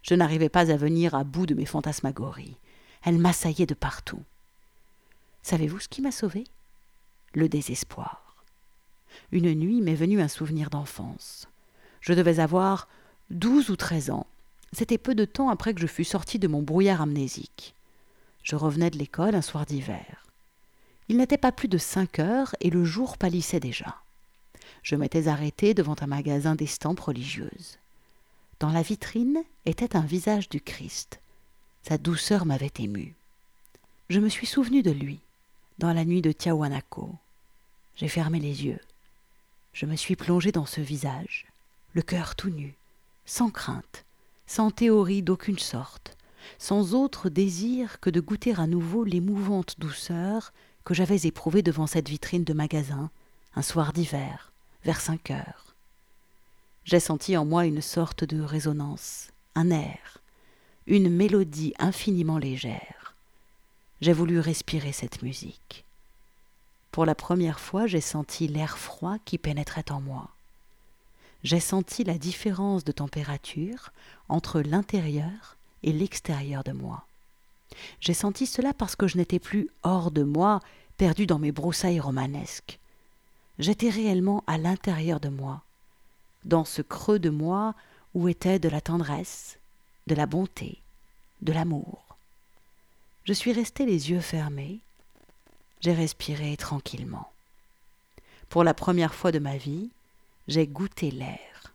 Je 0.00 0.14
n'arrivais 0.14 0.48
pas 0.48 0.70
à 0.70 0.76
venir 0.78 1.14
à 1.14 1.24
bout 1.24 1.44
de 1.44 1.54
mes 1.54 1.66
fantasmagories. 1.66 2.56
Elles 3.04 3.18
m'assaillaient 3.18 3.66
de 3.66 3.74
partout. 3.74 4.22
Savez-vous 5.42 5.80
ce 5.80 5.88
qui 5.88 6.00
m'a 6.00 6.12
sauvé 6.12 6.44
Le 7.34 7.46
désespoir. 7.50 8.42
Une 9.32 9.52
nuit 9.52 9.82
m'est 9.82 9.94
venu 9.94 10.22
un 10.22 10.28
souvenir 10.28 10.70
d'enfance. 10.70 11.46
Je 12.00 12.12
devais 12.12 12.40
avoir 12.40 12.88
douze 13.30 13.70
ou 13.70 13.76
treize 13.76 14.10
ans. 14.10 14.26
C'était 14.72 14.98
peu 14.98 15.14
de 15.14 15.24
temps 15.24 15.48
après 15.48 15.74
que 15.74 15.80
je 15.80 15.86
fus 15.86 16.04
sorti 16.04 16.38
de 16.38 16.48
mon 16.48 16.62
brouillard 16.62 17.02
amnésique. 17.02 17.74
Je 18.42 18.56
revenais 18.56 18.90
de 18.90 18.98
l'école 18.98 19.34
un 19.34 19.42
soir 19.42 19.66
d'hiver. 19.66 20.24
Il 21.08 21.16
n'était 21.16 21.38
pas 21.38 21.52
plus 21.52 21.68
de 21.68 21.78
cinq 21.78 22.18
heures 22.18 22.54
et 22.60 22.70
le 22.70 22.84
jour 22.84 23.16
pâlissait 23.16 23.60
déjà. 23.60 23.96
Je 24.82 24.94
m'étais 24.94 25.28
arrêté 25.28 25.74
devant 25.74 25.96
un 26.00 26.06
magasin 26.06 26.54
d'estampes 26.54 27.00
religieuses. 27.00 27.78
Dans 28.60 28.70
la 28.70 28.82
vitrine 28.82 29.42
était 29.66 29.96
un 29.96 30.02
visage 30.02 30.48
du 30.48 30.60
Christ. 30.60 31.20
Sa 31.82 31.96
douceur 31.96 32.44
m'avait 32.44 32.72
ému. 32.78 33.14
Je 34.10 34.20
me 34.20 34.28
suis 34.28 34.46
souvenu 34.46 34.82
de 34.82 34.90
lui, 34.90 35.20
dans 35.78 35.92
la 35.92 36.04
nuit 36.04 36.22
de 36.22 36.32
Tiahuanaco. 36.32 37.14
J'ai 37.96 38.08
fermé 38.08 38.40
les 38.40 38.64
yeux. 38.64 38.80
Je 39.72 39.86
me 39.86 39.96
suis 39.96 40.16
plongé 40.16 40.52
dans 40.52 40.66
ce 40.66 40.80
visage, 40.80 41.46
le 41.98 42.02
cœur 42.02 42.36
tout 42.36 42.50
nu, 42.50 42.76
sans 43.26 43.50
crainte, 43.50 44.04
sans 44.46 44.70
théorie 44.70 45.20
d'aucune 45.20 45.58
sorte, 45.58 46.16
sans 46.56 46.94
autre 46.94 47.28
désir 47.28 47.98
que 47.98 48.08
de 48.08 48.20
goûter 48.20 48.54
à 48.56 48.68
nouveau 48.68 49.02
l'émouvante 49.02 49.80
douceur 49.80 50.52
que 50.84 50.94
j'avais 50.94 51.26
éprouvée 51.26 51.60
devant 51.60 51.88
cette 51.88 52.08
vitrine 52.08 52.44
de 52.44 52.52
magasin, 52.52 53.10
un 53.56 53.62
soir 53.62 53.92
d'hiver, 53.92 54.52
vers 54.84 55.00
cinq 55.00 55.32
heures. 55.32 55.74
J'ai 56.84 57.00
senti 57.00 57.36
en 57.36 57.44
moi 57.44 57.66
une 57.66 57.82
sorte 57.82 58.22
de 58.22 58.40
résonance, 58.40 59.30
un 59.56 59.72
air, 59.72 60.18
une 60.86 61.10
mélodie 61.10 61.74
infiniment 61.80 62.38
légère. 62.38 63.16
J'ai 64.00 64.12
voulu 64.12 64.38
respirer 64.38 64.92
cette 64.92 65.22
musique. 65.22 65.84
Pour 66.92 67.06
la 67.06 67.16
première 67.16 67.58
fois, 67.58 67.88
j'ai 67.88 68.00
senti 68.00 68.46
l'air 68.46 68.78
froid 68.78 69.16
qui 69.24 69.36
pénétrait 69.36 69.90
en 69.90 70.00
moi. 70.00 70.28
J'ai 71.44 71.60
senti 71.60 72.04
la 72.04 72.18
différence 72.18 72.84
de 72.84 72.92
température 72.92 73.92
entre 74.28 74.60
l'intérieur 74.60 75.56
et 75.82 75.92
l'extérieur 75.92 76.64
de 76.64 76.72
moi. 76.72 77.04
J'ai 78.00 78.14
senti 78.14 78.46
cela 78.46 78.74
parce 78.74 78.96
que 78.96 79.06
je 79.06 79.16
n'étais 79.16 79.38
plus 79.38 79.68
hors 79.82 80.10
de 80.10 80.22
moi, 80.22 80.60
perdu 80.96 81.26
dans 81.26 81.38
mes 81.38 81.52
broussailles 81.52 82.00
romanesques. 82.00 82.78
J'étais 83.58 83.90
réellement 83.90 84.42
à 84.46 84.58
l'intérieur 84.58 85.20
de 85.20 85.28
moi, 85.28 85.62
dans 86.44 86.64
ce 86.64 86.82
creux 86.82 87.18
de 87.18 87.30
moi 87.30 87.74
où 88.14 88.28
était 88.28 88.58
de 88.58 88.68
la 88.68 88.80
tendresse, 88.80 89.58
de 90.06 90.14
la 90.14 90.26
bonté, 90.26 90.78
de 91.42 91.52
l'amour. 91.52 92.16
Je 93.24 93.32
suis 93.32 93.52
resté 93.52 93.84
les 93.84 94.10
yeux 94.10 94.20
fermés, 94.20 94.80
j'ai 95.80 95.92
respiré 95.92 96.56
tranquillement. 96.56 97.30
Pour 98.48 98.64
la 98.64 98.74
première 98.74 99.14
fois 99.14 99.30
de 99.30 99.38
ma 99.38 99.56
vie, 99.56 99.90
j'ai 100.48 100.66
goûté 100.66 101.10
l'air. 101.10 101.74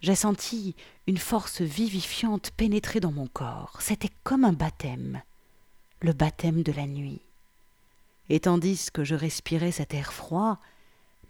J'ai 0.00 0.14
senti 0.14 0.74
une 1.06 1.18
force 1.18 1.60
vivifiante 1.60 2.52
pénétrer 2.52 3.00
dans 3.00 3.12
mon 3.12 3.26
corps. 3.26 3.76
C'était 3.80 4.12
comme 4.22 4.44
un 4.44 4.52
baptême, 4.52 5.22
le 6.00 6.12
baptême 6.12 6.62
de 6.62 6.72
la 6.72 6.86
nuit. 6.86 7.20
Et 8.28 8.40
tandis 8.40 8.90
que 8.92 9.04
je 9.04 9.14
respirais 9.14 9.72
cet 9.72 9.94
air 9.94 10.12
froid, 10.12 10.58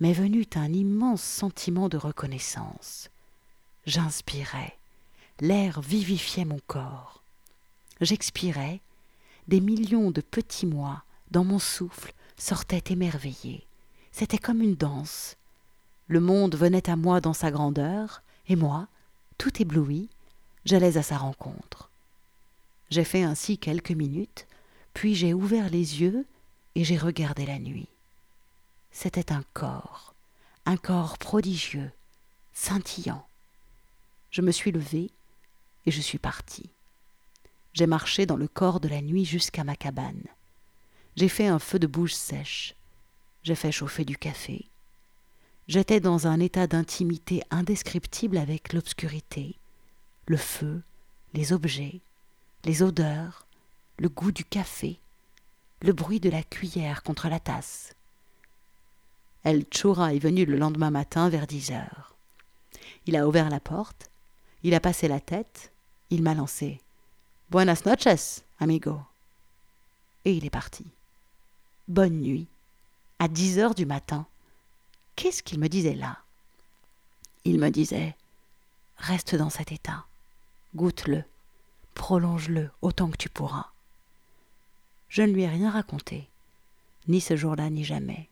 m'est 0.00 0.12
venu 0.12 0.44
un 0.54 0.72
immense 0.72 1.22
sentiment 1.22 1.88
de 1.88 1.96
reconnaissance. 1.96 3.08
J'inspirais, 3.86 4.76
l'air 5.40 5.80
vivifiait 5.80 6.44
mon 6.44 6.60
corps. 6.66 7.22
J'expirais, 8.00 8.80
des 9.48 9.60
millions 9.60 10.10
de 10.10 10.20
petits 10.20 10.66
mois 10.66 11.02
dans 11.30 11.44
mon 11.44 11.58
souffle 11.58 12.12
sortaient 12.36 12.92
émerveillés. 12.92 13.64
C'était 14.12 14.38
comme 14.38 14.60
une 14.60 14.74
danse. 14.74 15.36
Le 16.08 16.20
monde 16.20 16.54
venait 16.54 16.88
à 16.88 16.96
moi 16.96 17.20
dans 17.20 17.32
sa 17.32 17.50
grandeur, 17.50 18.22
et 18.48 18.56
moi, 18.56 18.86
tout 19.38 19.60
ébloui, 19.60 20.08
j'allais 20.64 20.96
à 20.96 21.02
sa 21.02 21.18
rencontre. 21.18 21.90
J'ai 22.90 23.04
fait 23.04 23.22
ainsi 23.22 23.58
quelques 23.58 23.90
minutes, 23.90 24.46
puis 24.94 25.14
j'ai 25.14 25.34
ouvert 25.34 25.68
les 25.68 26.00
yeux 26.00 26.24
et 26.76 26.84
j'ai 26.84 26.96
regardé 26.96 27.44
la 27.44 27.58
nuit. 27.58 27.88
C'était 28.92 29.32
un 29.32 29.42
corps, 29.52 30.14
un 30.64 30.76
corps 30.76 31.18
prodigieux, 31.18 31.90
scintillant. 32.54 33.26
Je 34.30 34.42
me 34.42 34.52
suis 34.52 34.70
levé 34.70 35.10
et 35.86 35.90
je 35.90 36.00
suis 36.00 36.18
parti. 36.18 36.70
J'ai 37.72 37.86
marché 37.86 38.26
dans 38.26 38.36
le 38.36 38.48
corps 38.48 38.80
de 38.80 38.88
la 38.88 39.02
nuit 39.02 39.24
jusqu'à 39.24 39.64
ma 39.64 39.76
cabane. 39.76 40.24
J'ai 41.16 41.28
fait 41.28 41.46
un 41.46 41.58
feu 41.58 41.78
de 41.78 41.86
bouche 41.86 42.14
sèche. 42.14 42.74
J'ai 43.42 43.54
fait 43.54 43.72
chauffer 43.72 44.04
du 44.04 44.16
café. 44.16 44.66
J'étais 45.68 45.98
dans 45.98 46.28
un 46.28 46.38
état 46.38 46.68
d'intimité 46.68 47.42
indescriptible 47.50 48.38
avec 48.38 48.72
l'obscurité, 48.72 49.56
le 50.26 50.36
feu, 50.36 50.82
les 51.34 51.52
objets, 51.52 52.00
les 52.64 52.82
odeurs, 52.82 53.46
le 53.98 54.08
goût 54.08 54.30
du 54.30 54.44
café, 54.44 55.00
le 55.82 55.92
bruit 55.92 56.20
de 56.20 56.30
la 56.30 56.44
cuillère 56.44 57.02
contre 57.02 57.28
la 57.28 57.40
tasse. 57.40 57.94
El 59.42 59.64
Chura 59.70 60.14
est 60.14 60.20
venu 60.20 60.44
le 60.44 60.56
lendemain 60.56 60.90
matin 60.90 61.28
vers 61.28 61.48
dix 61.48 61.72
heures. 61.72 62.14
Il 63.06 63.16
a 63.16 63.26
ouvert 63.26 63.50
la 63.50 63.60
porte, 63.60 64.08
il 64.62 64.74
a 64.74 64.80
passé 64.80 65.08
la 65.08 65.20
tête, 65.20 65.72
il 66.10 66.22
m'a 66.22 66.34
lancé 66.34 66.80
Buenas 67.50 67.82
noches, 67.86 68.40
amigo. 68.60 69.00
Et 70.24 70.32
il 70.32 70.44
est 70.44 70.50
parti. 70.50 70.84
Bonne 71.86 72.20
nuit. 72.20 72.46
À 73.18 73.28
dix 73.28 73.58
heures 73.60 73.76
du 73.76 73.86
matin. 73.86 74.26
Qu'est-ce 75.16 75.42
qu'il 75.42 75.58
me 75.58 75.68
disait 75.68 75.94
là? 75.94 76.18
Il 77.44 77.58
me 77.58 77.70
disait 77.70 78.14
Reste 78.98 79.34
dans 79.34 79.48
cet 79.48 79.72
état. 79.72 80.04
Goûte-le. 80.74 81.24
Prolonge-le 81.94 82.70
autant 82.82 83.10
que 83.10 83.16
tu 83.16 83.30
pourras. 83.30 83.70
Je 85.08 85.22
ne 85.22 85.32
lui 85.32 85.42
ai 85.42 85.48
rien 85.48 85.70
raconté, 85.70 86.28
ni 87.08 87.22
ce 87.22 87.34
jour-là, 87.34 87.70
ni 87.70 87.82
jamais. 87.82 88.28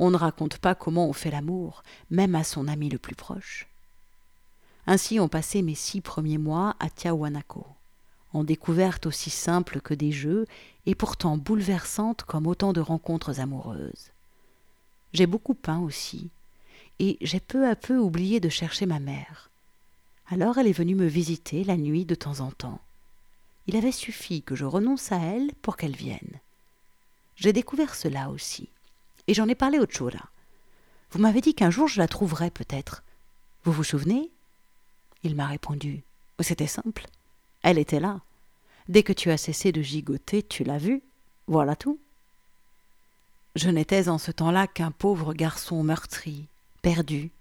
On 0.00 0.10
ne 0.10 0.16
raconte 0.16 0.58
pas 0.58 0.74
comment 0.74 1.08
on 1.08 1.12
fait 1.12 1.30
l'amour, 1.30 1.84
même 2.10 2.34
à 2.34 2.42
son 2.42 2.66
ami 2.66 2.88
le 2.88 2.98
plus 2.98 3.14
proche. 3.14 3.68
Ainsi 4.86 5.20
ont 5.20 5.28
passé 5.28 5.62
mes 5.62 5.76
six 5.76 6.00
premiers 6.00 6.38
mois 6.38 6.74
à 6.80 6.90
Tiahuanaco, 6.90 7.66
en 8.32 8.42
découverte 8.42 9.06
aussi 9.06 9.30
simple 9.30 9.80
que 9.80 9.94
des 9.94 10.10
jeux, 10.10 10.46
et 10.86 10.96
pourtant 10.96 11.36
bouleversante 11.36 12.24
comme 12.24 12.48
autant 12.48 12.72
de 12.72 12.80
rencontres 12.80 13.38
amoureuses. 13.38 14.10
J'ai 15.12 15.26
beaucoup 15.26 15.54
peint 15.54 15.80
aussi, 15.80 16.28
et 16.98 17.16
j'ai 17.20 17.40
peu 17.40 17.68
à 17.68 17.76
peu 17.76 17.98
oublié 17.98 18.40
de 18.40 18.48
chercher 18.48 18.86
ma 18.86 18.98
mère. 18.98 19.50
Alors 20.30 20.58
elle 20.58 20.66
est 20.66 20.72
venue 20.72 20.94
me 20.94 21.06
visiter 21.06 21.64
la 21.64 21.76
nuit 21.76 22.04
de 22.04 22.14
temps 22.14 22.40
en 22.40 22.50
temps. 22.50 22.80
Il 23.66 23.76
avait 23.76 23.92
suffi 23.92 24.42
que 24.42 24.54
je 24.54 24.64
renonce 24.64 25.12
à 25.12 25.18
elle 25.18 25.52
pour 25.62 25.76
qu'elle 25.76 25.96
vienne. 25.96 26.40
J'ai 27.36 27.52
découvert 27.52 27.94
cela 27.94 28.30
aussi, 28.30 28.68
et 29.26 29.34
j'en 29.34 29.48
ai 29.48 29.54
parlé 29.54 29.78
au 29.78 29.86
Chura. 29.86 30.28
Vous 31.10 31.18
m'avez 31.18 31.40
dit 31.40 31.54
qu'un 31.54 31.70
jour 31.70 31.88
je 31.88 31.98
la 31.98 32.08
trouverais 32.08 32.50
peut-être. 32.50 33.02
Vous 33.64 33.72
vous 33.72 33.84
souvenez? 33.84 34.30
Il 35.22 35.34
m'a 35.34 35.46
répondu. 35.46 36.02
C'était 36.40 36.66
simple. 36.66 37.06
Elle 37.62 37.78
était 37.78 38.00
là. 38.00 38.20
Dès 38.88 39.02
que 39.02 39.12
tu 39.12 39.30
as 39.30 39.36
cessé 39.36 39.72
de 39.72 39.82
gigoter, 39.82 40.42
tu 40.42 40.64
l'as 40.64 40.78
vue. 40.78 41.02
Voilà 41.46 41.76
tout. 41.76 41.98
Je 43.58 43.70
n'étais 43.70 44.08
en 44.08 44.18
ce 44.18 44.30
temps-là 44.30 44.68
qu'un 44.68 44.92
pauvre 44.92 45.34
garçon 45.34 45.82
meurtri, 45.82 46.46
perdu, 46.80 47.32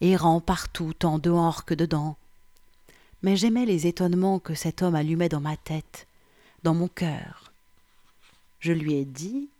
errant 0.00 0.40
partout, 0.40 0.92
tant 0.92 1.20
dehors 1.20 1.64
que 1.64 1.72
dedans. 1.72 2.16
Mais 3.22 3.36
j'aimais 3.36 3.64
les 3.64 3.86
étonnements 3.86 4.40
que 4.40 4.56
cet 4.56 4.82
homme 4.82 4.96
allumait 4.96 5.28
dans 5.28 5.40
ma 5.40 5.56
tête, 5.56 6.08
dans 6.64 6.74
mon 6.74 6.88
cœur. 6.88 7.52
Je 8.58 8.72
lui 8.72 8.94
ai 8.94 9.04
dit, 9.04 9.50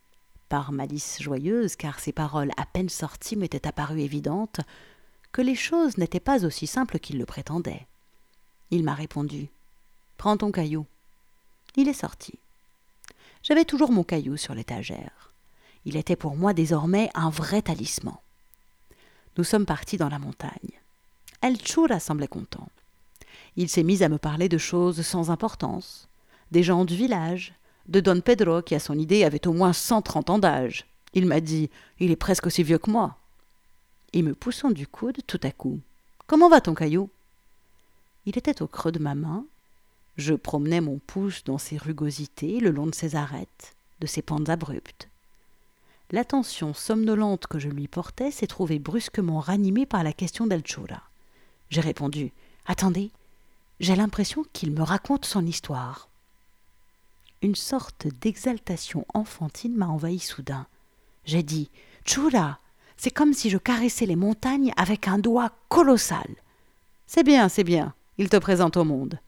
par 0.48 0.72
malice 0.72 1.22
joyeuse, 1.22 1.76
car 1.76 2.00
ses 2.00 2.10
paroles 2.10 2.50
à 2.56 2.66
peine 2.66 2.88
sorties 2.88 3.36
m'étaient 3.36 3.68
apparues 3.68 4.00
évidentes, 4.00 4.60
que 5.30 5.40
les 5.40 5.54
choses 5.54 5.98
n'étaient 5.98 6.18
pas 6.18 6.44
aussi 6.44 6.66
simples 6.66 6.98
qu'il 6.98 7.16
le 7.16 7.26
prétendait. 7.26 7.86
Il 8.72 8.82
m'a 8.82 8.94
répondu. 8.94 9.50
Prends 10.18 10.36
ton 10.36 10.50
caillou. 10.50 10.84
Il 11.76 11.88
est 11.88 11.92
sorti. 11.92 12.40
J'avais 13.44 13.64
toujours 13.64 13.92
mon 13.92 14.02
caillou 14.02 14.36
sur 14.36 14.56
l'étagère. 14.56 15.31
Il 15.84 15.96
était 15.96 16.16
pour 16.16 16.36
moi 16.36 16.52
désormais 16.52 17.10
un 17.14 17.30
vrai 17.30 17.62
talisman. 17.62 18.16
Nous 19.36 19.44
sommes 19.44 19.66
partis 19.66 19.96
dans 19.96 20.08
la 20.08 20.18
montagne. 20.18 20.80
El 21.40 21.58
Chura 21.60 21.98
semblait 21.98 22.28
content. 22.28 22.68
Il 23.56 23.68
s'est 23.68 23.82
mis 23.82 24.02
à 24.02 24.08
me 24.08 24.18
parler 24.18 24.48
de 24.48 24.58
choses 24.58 25.02
sans 25.02 25.30
importance, 25.30 26.08
des 26.50 26.62
gens 26.62 26.84
du 26.84 26.96
village, 26.96 27.54
de 27.88 28.00
Don 28.00 28.20
Pedro 28.20 28.62
qui 28.62 28.74
à 28.74 28.78
son 28.80 28.98
idée 28.98 29.24
avait 29.24 29.46
au 29.46 29.52
moins 29.52 29.72
cent 29.72 30.02
trente 30.02 30.30
ans 30.30 30.38
d'âge. 30.38 30.86
Il 31.14 31.26
m'a 31.26 31.40
dit 31.40 31.68
Il 31.98 32.10
est 32.10 32.16
presque 32.16 32.46
aussi 32.46 32.62
vieux 32.62 32.78
que 32.78 32.90
moi. 32.90 33.16
Et 34.12 34.22
me 34.22 34.34
poussant 34.34 34.70
du 34.70 34.86
coude 34.86 35.18
tout 35.26 35.40
à 35.42 35.50
coup. 35.50 35.80
Comment 36.26 36.48
va 36.48 36.60
ton 36.60 36.74
caillou? 36.74 37.10
Il 38.24 38.38
était 38.38 38.62
au 38.62 38.66
creux 38.66 38.92
de 38.92 38.98
ma 38.98 39.14
main. 39.14 39.44
Je 40.16 40.34
promenais 40.34 40.80
mon 40.80 40.98
pouce 40.98 41.42
dans 41.44 41.58
ses 41.58 41.76
rugosités, 41.76 42.60
le 42.60 42.70
long 42.70 42.86
de 42.86 42.94
ses 42.94 43.16
arêtes, 43.16 43.74
de 44.00 44.06
ses 44.06 44.22
pentes 44.22 44.48
abruptes. 44.48 45.08
L'attention 46.12 46.74
somnolente 46.74 47.46
que 47.46 47.58
je 47.58 47.70
lui 47.70 47.88
portais 47.88 48.30
s'est 48.30 48.46
trouvée 48.46 48.78
brusquement 48.78 49.40
ranimée 49.40 49.86
par 49.86 50.04
la 50.04 50.12
question 50.12 50.46
d'Elchura. 50.46 51.02
J'ai 51.70 51.80
répondu 51.80 52.32
Attendez, 52.66 53.10
j'ai 53.80 53.96
l'impression 53.96 54.44
qu'il 54.52 54.72
me 54.72 54.82
raconte 54.82 55.24
son 55.24 55.46
histoire. 55.46 56.08
Une 57.40 57.54
sorte 57.54 58.06
d'exaltation 58.20 59.06
enfantine 59.14 59.74
m'a 59.74 59.86
envahi 59.86 60.18
soudain. 60.18 60.66
J'ai 61.24 61.42
dit 61.42 61.70
Chura, 62.04 62.58
c'est 62.98 63.10
comme 63.10 63.32
si 63.32 63.48
je 63.48 63.56
caressais 63.56 64.06
les 64.06 64.14
montagnes 64.14 64.74
avec 64.76 65.08
un 65.08 65.18
doigt 65.18 65.50
colossal. 65.70 66.28
C'est 67.06 67.24
bien, 67.24 67.48
c'est 67.48 67.64
bien, 67.64 67.94
il 68.18 68.28
te 68.28 68.36
présente 68.36 68.76
au 68.76 68.84
monde. 68.84 69.18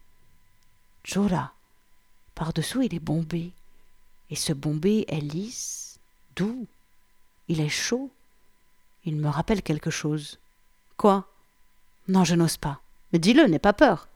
Chura, 1.03 1.55
par-dessous 2.35 2.83
il 2.83 2.95
est 2.95 3.01
bombé, 3.01 3.53
et 4.29 4.37
ce 4.37 4.53
bombé 4.53 5.07
est 5.09 5.21
lisse, 5.21 5.99
doux, 6.37 6.67
il 7.49 7.61
est 7.61 7.69
chaud. 7.69 8.11
Il 9.05 9.17
me 9.17 9.29
rappelle 9.29 9.63
quelque 9.63 9.91
chose. 9.91 10.39
Quoi? 10.97 11.29
Non, 12.09 12.25
je 12.25 12.35
n'ose 12.35 12.57
pas. 12.57 12.81
Mais 13.13 13.19
dis-le, 13.19 13.47
n'aie 13.47 13.59
pas 13.59 13.73
peur. 13.73 14.09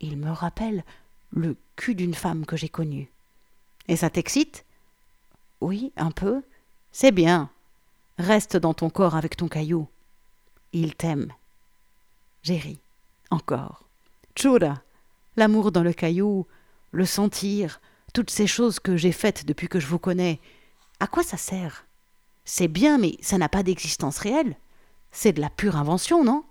Il 0.00 0.16
me 0.16 0.30
rappelle 0.30 0.84
le 1.32 1.56
cul 1.76 1.94
d'une 1.94 2.14
femme 2.14 2.46
que 2.46 2.56
j'ai 2.56 2.68
connue. 2.68 3.10
Et 3.88 3.96
ça 3.96 4.10
t'excite? 4.10 4.64
Oui, 5.60 5.92
un 5.96 6.10
peu. 6.10 6.42
C'est 6.92 7.12
bien. 7.12 7.50
Reste 8.18 8.56
dans 8.56 8.74
ton 8.74 8.90
corps 8.90 9.16
avec 9.16 9.36
ton 9.36 9.48
caillou. 9.48 9.88
Il 10.72 10.94
t'aime. 10.94 11.32
J'ai 12.42 12.56
ri. 12.56 12.80
Encore. 13.30 13.84
Chura, 14.34 14.82
l'amour 15.36 15.72
dans 15.72 15.82
le 15.82 15.92
caillou, 15.92 16.46
le 16.92 17.04
sentir, 17.04 17.80
toutes 18.12 18.30
ces 18.30 18.46
choses 18.46 18.80
que 18.80 18.96
j'ai 18.96 19.12
faites 19.12 19.44
depuis 19.46 19.68
que 19.68 19.80
je 19.80 19.86
vous 19.86 19.98
connais, 19.98 20.40
à 20.98 21.06
quoi 21.06 21.22
ça 21.22 21.36
sert? 21.36 21.84
C'est 22.44 22.68
bien, 22.68 22.98
mais 22.98 23.16
ça 23.20 23.38
n'a 23.38 23.48
pas 23.48 23.62
d'existence 23.62 24.18
réelle. 24.18 24.56
C'est 25.12 25.32
de 25.32 25.40
la 25.40 25.50
pure 25.50 25.76
invention, 25.76 26.24
non? 26.24 26.44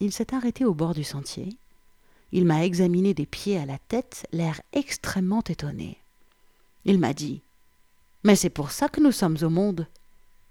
Il 0.00 0.12
s'est 0.12 0.34
arrêté 0.34 0.64
au 0.64 0.74
bord 0.74 0.94
du 0.94 1.04
sentier. 1.04 1.56
Il 2.32 2.44
m'a 2.44 2.64
examiné 2.64 3.14
des 3.14 3.26
pieds 3.26 3.58
à 3.58 3.66
la 3.66 3.78
tête, 3.78 4.26
l'air 4.32 4.60
extrêmement 4.72 5.42
étonné. 5.42 5.98
Il 6.84 6.98
m'a 6.98 7.12
dit 7.12 7.42
Mais 8.24 8.36
c'est 8.36 8.50
pour 8.50 8.70
ça 8.70 8.88
que 8.88 9.00
nous 9.00 9.12
sommes 9.12 9.38
au 9.42 9.50
monde, 9.50 9.86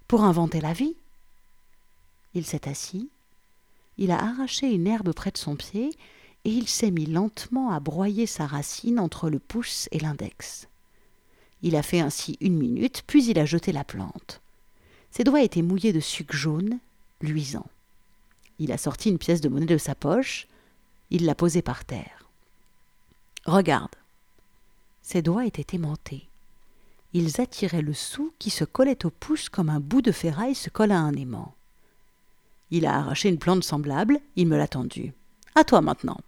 pour 0.07 0.23
inventer 0.23 0.61
la 0.61 0.73
vie. 0.73 0.95
Il 2.33 2.45
s'est 2.45 2.67
assis, 2.69 3.09
il 3.97 4.11
a 4.11 4.23
arraché 4.23 4.67
une 4.67 4.87
herbe 4.87 5.13
près 5.13 5.31
de 5.31 5.37
son 5.37 5.55
pied, 5.55 5.91
et 6.45 6.49
il 6.49 6.67
s'est 6.67 6.91
mis 6.91 7.05
lentement 7.05 7.71
à 7.71 7.79
broyer 7.79 8.25
sa 8.25 8.47
racine 8.47 8.99
entre 8.99 9.29
le 9.29 9.39
pouce 9.39 9.87
et 9.91 9.99
l'index. 9.99 10.67
Il 11.63 11.77
a 11.77 11.81
fait 11.81 12.01
ainsi 12.01 12.37
une 12.41 12.57
minute, 12.57 13.03
puis 13.07 13.25
il 13.25 13.39
a 13.39 13.45
jeté 13.45 13.71
la 13.71 13.85
plante. 13.85 14.41
Ses 15.11 15.23
doigts 15.23 15.41
étaient 15.41 15.61
mouillés 15.61 15.93
de 15.93 16.01
sucre 16.01 16.35
jaune, 16.35 16.77
luisant. 17.21 17.65
Il 18.59 18.71
a 18.71 18.77
sorti 18.77 19.09
une 19.09 19.17
pièce 19.17 19.41
de 19.41 19.49
monnaie 19.49 19.65
de 19.65 19.77
sa 19.77 19.95
poche, 19.95 20.47
il 21.09 21.25
l'a 21.25 21.35
posée 21.35 21.61
par 21.61 21.85
terre. 21.85 22.27
Regarde. 23.45 23.95
Ses 25.01 25.21
doigts 25.21 25.45
étaient 25.45 25.75
aimantés. 25.75 26.27
Ils 27.13 27.39
attiraient 27.39 27.81
le 27.81 27.93
sou 27.93 28.33
qui 28.39 28.49
se 28.49 28.65
collait 28.65 29.05
au 29.05 29.09
pouce 29.09 29.47
comme 29.47 29.69
un 29.69 29.79
bout 29.79 30.01
de 30.01 30.11
ferraille 30.11 30.55
se 30.55 30.69
colle 30.69 30.91
à 30.91 30.99
un 30.99 31.13
aimant. 31.13 31.55
Il 32.71 32.85
a 32.85 32.97
arraché 32.97 33.29
une 33.29 33.37
plante 33.37 33.63
semblable, 33.63 34.19
il 34.35 34.47
me 34.47 34.57
l'a 34.57 34.67
tendue. 34.67 35.13
À 35.55 35.63
toi 35.63 35.81
maintenant. 35.81 36.19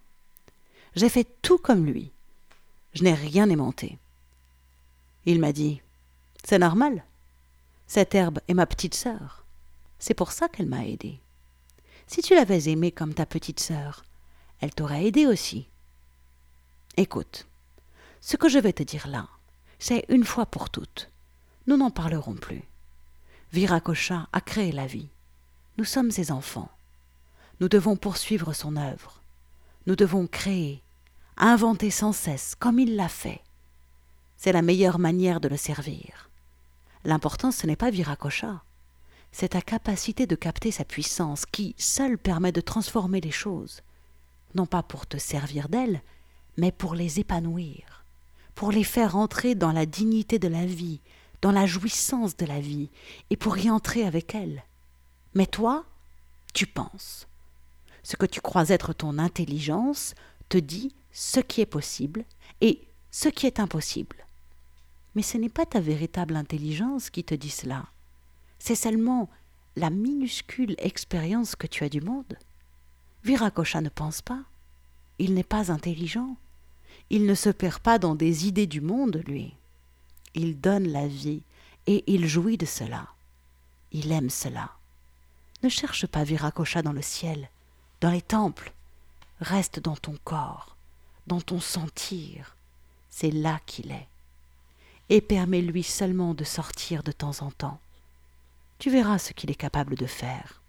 J'ai 0.94 1.08
fait 1.08 1.26
tout 1.42 1.58
comme 1.58 1.84
lui. 1.84 2.10
Je 2.94 3.02
n'ai 3.02 3.14
rien 3.14 3.50
aimanté. 3.50 3.98
Il 5.26 5.40
m'a 5.40 5.52
dit 5.52 5.82
C'est 6.44 6.58
normal. 6.58 7.04
Cette 7.88 8.14
herbe 8.14 8.38
est 8.46 8.54
ma 8.54 8.66
petite 8.66 8.94
sœur. 8.94 9.44
C'est 9.98 10.14
pour 10.14 10.30
ça 10.30 10.48
qu'elle 10.48 10.66
m'a 10.66 10.86
aidé. 10.86 11.18
Si 12.06 12.22
tu 12.22 12.34
l'avais 12.36 12.68
aimée 12.68 12.92
comme 12.92 13.12
ta 13.12 13.26
petite 13.26 13.58
sœur, 13.58 14.04
elle 14.60 14.72
t'aurait 14.72 15.04
aidé 15.04 15.26
aussi. 15.26 15.66
Écoute, 16.96 17.46
ce 18.20 18.36
que 18.36 18.48
je 18.48 18.60
vais 18.60 18.72
te 18.72 18.84
dire 18.84 19.08
là, 19.08 19.28
c'est 19.80 20.04
une 20.08 20.24
fois 20.24 20.46
pour 20.46 20.70
toutes. 20.70 21.10
Nous 21.66 21.76
n'en 21.76 21.90
parlerons 21.90 22.34
plus. 22.34 22.62
Viracocha 23.52 24.28
a 24.32 24.40
créé 24.40 24.70
la 24.70 24.86
vie. 24.86 25.08
Nous 25.76 25.84
sommes 25.84 26.12
ses 26.12 26.30
enfants. 26.30 26.70
Nous 27.60 27.68
devons 27.68 27.96
poursuivre 27.96 28.52
son 28.52 28.76
œuvre. 28.76 29.20
Nous 29.86 29.96
devons 29.96 30.26
créer, 30.26 30.82
inventer 31.36 31.90
sans 31.90 32.12
cesse, 32.12 32.54
comme 32.54 32.78
il 32.78 32.94
l'a 32.96 33.08
fait. 33.08 33.40
C'est 34.36 34.52
la 34.52 34.62
meilleure 34.62 34.98
manière 34.98 35.40
de 35.40 35.48
le 35.48 35.56
servir. 35.56 36.30
L'important, 37.04 37.50
ce 37.50 37.66
n'est 37.66 37.76
pas 37.76 37.90
Viracocha. 37.90 38.62
C'est 39.32 39.50
ta 39.50 39.60
capacité 39.60 40.26
de 40.26 40.34
capter 40.34 40.70
sa 40.70 40.84
puissance 40.84 41.46
qui, 41.46 41.74
seule, 41.78 42.18
permet 42.18 42.52
de 42.52 42.60
transformer 42.60 43.20
les 43.20 43.30
choses. 43.30 43.82
Non 44.54 44.66
pas 44.66 44.82
pour 44.82 45.06
te 45.06 45.18
servir 45.18 45.68
d'elle, 45.68 46.00
mais 46.56 46.72
pour 46.72 46.94
les 46.94 47.20
épanouir, 47.20 48.04
pour 48.54 48.72
les 48.72 48.84
faire 48.84 49.16
entrer 49.16 49.54
dans 49.54 49.72
la 49.72 49.86
dignité 49.86 50.38
de 50.38 50.48
la 50.48 50.64
vie, 50.64 51.00
dans 51.42 51.52
la 51.52 51.66
jouissance 51.66 52.36
de 52.36 52.46
la 52.46 52.60
vie, 52.60 52.88
et 53.30 53.36
pour 53.36 53.58
y 53.58 53.70
entrer 53.70 54.04
avec 54.04 54.34
elle. 54.34 54.64
Mais 55.34 55.46
toi, 55.46 55.84
tu 56.54 56.66
penses. 56.66 57.26
Ce 58.02 58.16
que 58.16 58.26
tu 58.26 58.40
crois 58.40 58.70
être 58.70 58.92
ton 58.92 59.18
intelligence 59.18 60.14
te 60.48 60.58
dit 60.58 60.94
ce 61.12 61.40
qui 61.40 61.60
est 61.60 61.66
possible 61.66 62.24
et 62.60 62.80
ce 63.10 63.28
qui 63.28 63.46
est 63.46 63.60
impossible. 63.60 64.25
Mais 65.16 65.22
ce 65.22 65.38
n'est 65.38 65.48
pas 65.48 65.64
ta 65.64 65.80
véritable 65.80 66.36
intelligence 66.36 67.08
qui 67.08 67.24
te 67.24 67.34
dit 67.34 67.50
cela. 67.50 67.86
C'est 68.58 68.74
seulement 68.74 69.30
la 69.74 69.88
minuscule 69.88 70.74
expérience 70.76 71.56
que 71.56 71.66
tu 71.66 71.84
as 71.84 71.88
du 71.88 72.02
monde. 72.02 72.38
Viracocha 73.24 73.80
ne 73.80 73.88
pense 73.88 74.20
pas. 74.20 74.42
Il 75.18 75.32
n'est 75.32 75.42
pas 75.42 75.72
intelligent. 75.72 76.36
Il 77.08 77.24
ne 77.24 77.34
se 77.34 77.48
perd 77.48 77.78
pas 77.78 77.98
dans 77.98 78.14
des 78.14 78.46
idées 78.46 78.66
du 78.66 78.82
monde, 78.82 79.22
lui. 79.26 79.54
Il 80.34 80.60
donne 80.60 80.86
la 80.86 81.08
vie 81.08 81.40
et 81.86 82.04
il 82.06 82.26
jouit 82.26 82.58
de 82.58 82.66
cela. 82.66 83.08
Il 83.92 84.12
aime 84.12 84.28
cela. 84.28 84.72
Ne 85.62 85.70
cherche 85.70 86.06
pas 86.06 86.24
Viracocha 86.24 86.82
dans 86.82 86.92
le 86.92 87.00
ciel, 87.00 87.48
dans 88.02 88.10
les 88.10 88.20
temples. 88.20 88.74
Reste 89.40 89.80
dans 89.80 89.96
ton 89.96 90.18
corps, 90.24 90.76
dans 91.26 91.40
ton 91.40 91.58
sentir. 91.58 92.54
C'est 93.08 93.30
là 93.30 93.60
qu'il 93.64 93.92
est 93.92 94.08
et 95.08 95.20
permets-lui 95.20 95.82
seulement 95.82 96.34
de 96.34 96.44
sortir 96.44 97.02
de 97.02 97.12
temps 97.12 97.42
en 97.42 97.50
temps. 97.50 97.80
Tu 98.78 98.90
verras 98.90 99.18
ce 99.18 99.32
qu'il 99.32 99.50
est 99.50 99.54
capable 99.54 99.96
de 99.96 100.06
faire. 100.06 100.62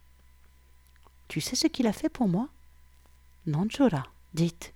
Tu 1.27 1.41
sais 1.41 1.55
ce 1.55 1.67
qu'il 1.67 1.87
a 1.87 1.93
fait 1.93 2.09
pour 2.09 2.27
moi? 2.27 2.47
Non, 3.45 3.67
Chora, 3.67 4.03
dites. 4.33 4.73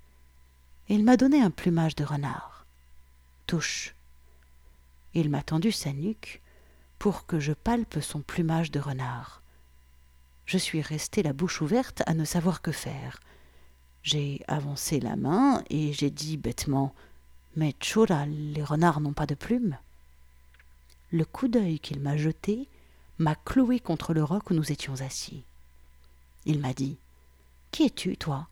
Il 0.90 1.04
m'a 1.04 1.16
donné 1.16 1.42
un 1.42 1.52
plumage 1.52 1.96
de 1.96 2.04
renard. 2.04 2.66
Touche. 3.48 3.96
Il 5.14 5.30
m'a 5.30 5.44
tendu 5.44 5.72
sa 5.72 5.94
nuque 5.94 6.42
pour 7.00 7.26
que 7.26 7.40
je 7.40 7.54
palpe 7.54 8.00
son 8.02 8.22
plumage 8.22 8.72
de 8.72 8.80
renard. 8.80 9.42
Je 10.46 10.58
suis 10.58 10.82
restée 10.82 11.24
la 11.24 11.34
bouche 11.34 11.62
ouverte 11.62 12.04
à 12.06 12.14
ne 12.14 12.26
savoir 12.26 12.62
que 12.62 12.72
faire. 12.72 13.20
J'ai 14.04 14.42
avancé 14.48 15.00
la 15.00 15.16
main 15.16 15.64
et 15.70 15.94
j'ai 15.94 16.10
dit 16.10 16.38
bêtement 16.38 16.94
Mais 17.56 17.74
Chora, 17.74 18.26
les 18.26 18.64
renards 18.64 19.02
n'ont 19.02 19.14
pas 19.14 19.26
de 19.26 19.36
plumes. 19.36 19.78
Le 21.12 21.26
coup 21.26 21.48
d'œil 21.48 21.80
qu'il 21.80 22.00
m'a 22.00 22.16
jeté 22.16 22.68
m'a 23.20 23.36
cloué 23.36 23.80
contre 23.80 24.14
le 24.14 24.24
roc 24.24 24.50
où 24.50 24.54
nous 24.54 24.72
étions 24.72 25.02
assis. 25.02 25.44
Il 26.46 26.60
m'a 26.60 26.74
dit 26.74 26.98
Qui 27.72 27.84
es-tu, 27.84 28.18
toi 28.18 28.48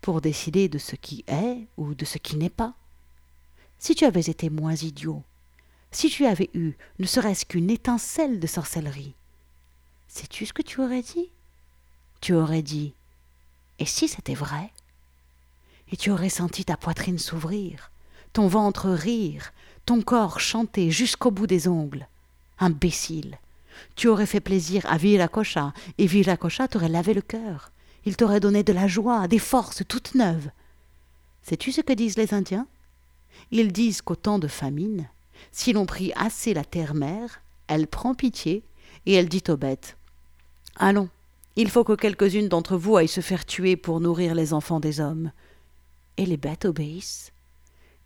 pour 0.00 0.20
décider 0.20 0.68
de 0.68 0.78
ce 0.78 0.96
qui 0.96 1.24
est 1.26 1.66
ou 1.76 1.94
de 1.94 2.04
ce 2.04 2.18
qui 2.18 2.36
n'est 2.36 2.50
pas? 2.50 2.74
Si 3.78 3.94
tu 3.94 4.04
avais 4.04 4.20
été 4.20 4.48
moins 4.50 4.74
idiot, 4.74 5.22
si 5.90 6.08
tu 6.08 6.26
avais 6.26 6.50
eu 6.54 6.74
ne 6.98 7.06
serait-ce 7.06 7.44
qu'une 7.44 7.70
étincelle 7.70 8.40
de 8.40 8.46
sorcellerie, 8.46 9.14
sais-tu 10.06 10.46
ce 10.46 10.52
que 10.52 10.62
tu 10.62 10.80
aurais 10.80 11.02
dit? 11.02 11.30
Tu 12.20 12.34
aurais 12.34 12.62
dit 12.62 12.94
Et 13.78 13.86
si 13.86 14.08
c'était 14.08 14.34
vrai? 14.34 14.72
Et 15.90 15.96
tu 15.96 16.10
aurais 16.10 16.28
senti 16.28 16.64
ta 16.64 16.76
poitrine 16.76 17.18
s'ouvrir, 17.18 17.90
ton 18.32 18.48
ventre 18.48 18.88
rire, 18.88 19.52
ton 19.86 20.02
corps 20.02 20.40
chanter 20.40 20.90
jusqu'au 20.90 21.30
bout 21.30 21.46
des 21.46 21.68
ongles. 21.68 22.08
Imbécile 22.58 23.38
Tu 23.96 24.08
aurais 24.08 24.26
fait 24.26 24.40
plaisir 24.40 24.84
à 24.86 24.96
Viracocha, 24.96 25.72
et 25.98 26.06
Viracocha 26.06 26.68
t'aurait 26.68 26.88
lavé 26.88 27.14
le 27.14 27.22
cœur. 27.22 27.70
Il 28.04 28.16
t'aurait 28.16 28.40
donné 28.40 28.62
de 28.62 28.72
la 28.72 28.86
joie, 28.86 29.28
des 29.28 29.38
forces 29.38 29.82
toutes 29.86 30.14
neuves. 30.14 30.50
Sais-tu 31.42 31.72
ce 31.72 31.80
que 31.80 31.92
disent 31.92 32.18
les 32.18 32.34
Indiens? 32.34 32.66
Ils 33.50 33.72
disent 33.72 34.02
qu'au 34.02 34.16
temps 34.16 34.38
de 34.38 34.48
famine, 34.48 35.08
si 35.52 35.72
l'on 35.72 35.86
prie 35.86 36.12
assez 36.16 36.54
la 36.54 36.64
terre-mère, 36.64 37.40
elle 37.66 37.86
prend 37.86 38.14
pitié 38.14 38.64
et 39.06 39.14
elle 39.14 39.28
dit 39.28 39.44
aux 39.48 39.56
bêtes 39.56 39.96
Allons, 40.76 41.08
il 41.56 41.70
faut 41.70 41.84
que 41.84 41.94
quelques-unes 41.94 42.48
d'entre 42.48 42.76
vous 42.76 42.96
aillent 42.96 43.08
se 43.08 43.20
faire 43.20 43.44
tuer 43.44 43.76
pour 43.76 44.00
nourrir 44.00 44.34
les 44.34 44.52
enfants 44.52 44.80
des 44.80 45.00
hommes. 45.00 45.32
Et 46.16 46.26
les 46.26 46.36
bêtes 46.36 46.64
obéissent. 46.64 47.32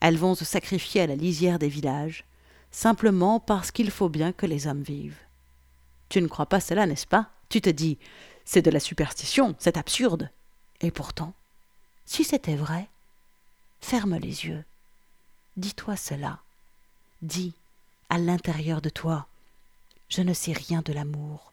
Elles 0.02 0.18
vont 0.18 0.34
se 0.34 0.44
sacrifier 0.44 1.02
à 1.02 1.06
la 1.06 1.14
lisière 1.14 1.60
des 1.60 1.68
villages, 1.68 2.24
simplement 2.72 3.38
parce 3.38 3.70
qu'il 3.70 3.88
faut 3.88 4.08
bien 4.08 4.32
que 4.32 4.46
les 4.46 4.66
hommes 4.66 4.82
vivent. 4.82 5.20
Tu 6.08 6.20
ne 6.20 6.26
crois 6.26 6.46
pas 6.46 6.58
cela, 6.58 6.86
n'est-ce 6.86 7.06
pas? 7.06 7.30
Tu 7.48 7.60
te 7.60 7.70
dis 7.70 7.98
c'est 8.44 8.62
de 8.62 8.70
la 8.72 8.80
superstition, 8.80 9.54
c'est 9.60 9.76
absurde. 9.76 10.28
Et 10.80 10.90
pourtant, 10.90 11.34
si 12.04 12.24
c'était 12.24 12.56
vrai, 12.56 12.88
ferme 13.80 14.16
les 14.16 14.44
yeux. 14.44 14.64
Dis-toi 15.56 15.94
cela. 15.96 16.40
Dis, 17.22 17.54
à 18.08 18.18
l'intérieur 18.18 18.82
de 18.82 18.88
toi, 18.88 19.28
je 20.08 20.22
ne 20.22 20.34
sais 20.34 20.52
rien 20.52 20.82
de 20.82 20.92
l'amour. 20.92 21.52